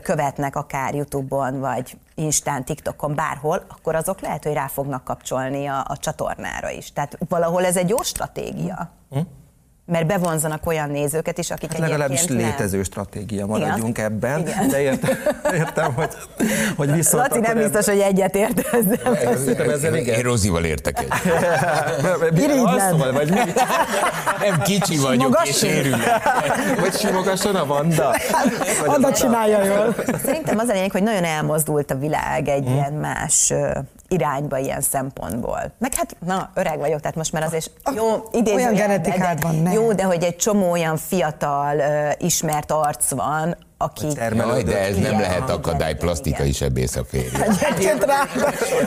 követnek 0.03 0.57
akár 0.57 0.95
Youtube-on, 0.95 1.61
vagy 1.61 1.99
Instán, 2.15 2.65
TikTokon, 2.65 3.15
bárhol, 3.15 3.65
akkor 3.69 3.95
azok 3.95 4.21
lehet, 4.21 4.45
hogy 4.45 4.53
rá 4.53 4.67
fognak 4.67 5.05
kapcsolni 5.05 5.67
a, 5.67 5.85
a 5.89 5.97
csatornára 5.97 6.71
is. 6.71 6.93
Tehát 6.93 7.19
valahol 7.29 7.65
ez 7.65 7.77
egy 7.77 7.89
jó 7.89 8.03
stratégia. 8.03 8.91
Hm? 9.11 9.19
Mert 9.87 10.07
bevonzanak 10.07 10.67
olyan 10.67 10.91
nézőket 10.91 11.39
is, 11.39 11.51
akik 11.51 11.73
hát 11.73 11.81
legalábbis 11.81 12.25
nem. 12.25 12.37
létező 12.37 12.83
stratégia 12.83 13.47
maradjunk 13.47 13.99
Igen. 13.99 14.11
ebben, 14.11 14.41
Igen. 14.41 14.69
de 14.69 14.81
értem, 14.81 15.19
értem 15.53 15.93
hogy, 15.93 16.09
hogy 16.77 16.93
viszont... 16.93 17.29
Laci 17.29 17.41
nem 17.41 17.57
biztos, 17.57 17.87
hogy 17.87 17.99
egyet 17.99 18.35
ért 18.35 18.59
ezzel. 18.75 20.05
Én 20.05 20.23
Rozival 20.23 20.65
értek 20.65 20.99
egy. 21.01 21.13
Irigylen. 22.43 23.13
vagy 23.13 23.31
mi? 23.31 23.41
Nem 24.41 24.61
kicsi 24.63 24.97
vagyok, 24.97 25.21
Simogasson. 25.21 25.47
és 25.47 25.57
sérül. 25.57 25.97
Vagy 26.81 26.95
simogasson 26.95 27.55
a 27.55 27.67
Vanda? 27.67 28.17
Vanda 28.87 29.13
csinálja 29.13 29.65
jól. 29.65 29.95
Szerintem 30.25 30.59
az 30.59 30.69
a 30.69 30.73
lényeg, 30.73 30.91
hogy 30.91 31.03
nagyon 31.03 31.25
elmozdult 31.25 31.91
a 31.91 31.95
világ 31.95 32.49
egy 32.49 32.65
hmm. 32.65 32.75
ilyen 32.75 32.93
más 32.93 33.53
irányba 34.09 34.59
ilyen 34.59 34.81
szempontból. 34.81 35.73
Meg 35.79 35.95
hát, 35.95 36.17
na, 36.27 36.51
öreg 36.55 36.79
vagyok, 36.79 37.01
tehát 37.01 37.17
most 37.17 37.33
már 37.33 37.43
azért 37.43 37.71
jó, 37.95 38.29
idéző 38.33 38.57
Olyan 38.57 38.75
genetikád 38.75 39.43
van, 39.43 39.55
ne. 39.55 39.73
Jó, 39.75 39.93
de 39.93 40.03
hogy 40.03 40.23
egy 40.23 40.37
csomó 40.37 40.71
olyan 40.71 40.97
fiatal, 40.97 41.83
ismert 42.19 42.71
arc 42.71 43.11
van, 43.11 43.57
aki... 43.79 44.07
Jaj, 44.37 44.63
de 44.63 44.79
ez 44.79 44.97
igen, 44.97 45.11
nem 45.11 45.21
lehet 45.21 45.51
akadály 45.51 45.95
plastikai 45.95 46.53
sebész 46.53 46.97
a 46.97 47.05
férje. 47.05 47.47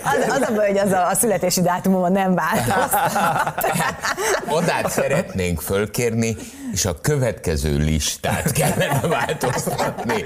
az, 0.04 0.30
az 0.30 0.50
a 0.50 0.54
baj, 0.54 0.68
hogy 0.68 0.78
az 0.78 0.92
a, 0.92 1.08
a 1.08 1.16
születési 1.16 1.62
dátumom 1.62 2.12
nem 2.12 2.36
változtat. 2.36 3.66
Odát 4.58 4.90
szeretnénk 4.90 5.62
fölkérni, 5.62 6.36
és 6.74 6.86
a 6.86 7.02
következő 7.02 7.78
listát 7.78 8.52
kellene 8.52 9.00
változtatni. 9.08 10.24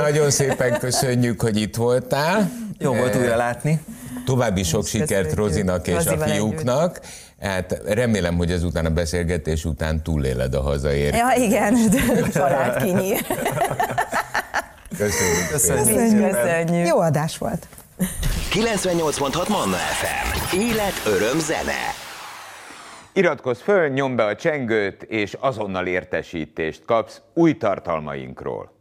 Nagyon 0.00 0.30
szépen 0.30 0.78
köszönjük, 0.78 1.40
hogy 1.40 1.60
itt 1.60 1.76
voltál. 1.76 2.50
Jó 2.78 2.94
volt 2.94 3.16
újra 3.16 3.36
látni. 3.36 3.80
További 4.24 4.62
sok 4.62 4.86
sikert 4.86 5.34
Rozinak 5.34 5.86
és 5.86 6.06
a 6.06 6.18
fiúknak. 6.18 7.00
Hát 7.40 7.82
remélem, 7.86 8.36
hogy 8.36 8.50
ezután 8.52 8.84
a 8.84 8.90
beszélgetés 8.90 9.64
után 9.64 10.02
túléled 10.02 10.54
a 10.54 10.60
hazaért. 10.60 11.16
Ja, 11.16 11.44
igen, 11.44 11.74
barát 12.34 12.82
kinyír. 12.82 13.26
Köszönjük. 14.98 15.48
Köszönjük. 15.50 16.30
Köszönjük. 16.30 16.86
Jó 16.86 17.00
adás 17.00 17.38
volt. 17.38 17.66
98.6 18.52 19.48
Manna 19.48 19.76
FM. 19.76 20.56
Élet, 20.56 21.02
öröm, 21.06 21.38
zene. 21.38 21.94
Iratkozz 23.12 23.60
föl, 23.60 23.88
nyomd 23.88 24.16
be 24.16 24.24
a 24.24 24.36
csengőt, 24.36 25.02
és 25.02 25.36
azonnal 25.40 25.86
értesítést 25.86 26.84
kapsz 26.84 27.20
új 27.34 27.56
tartalmainkról. 27.56 28.77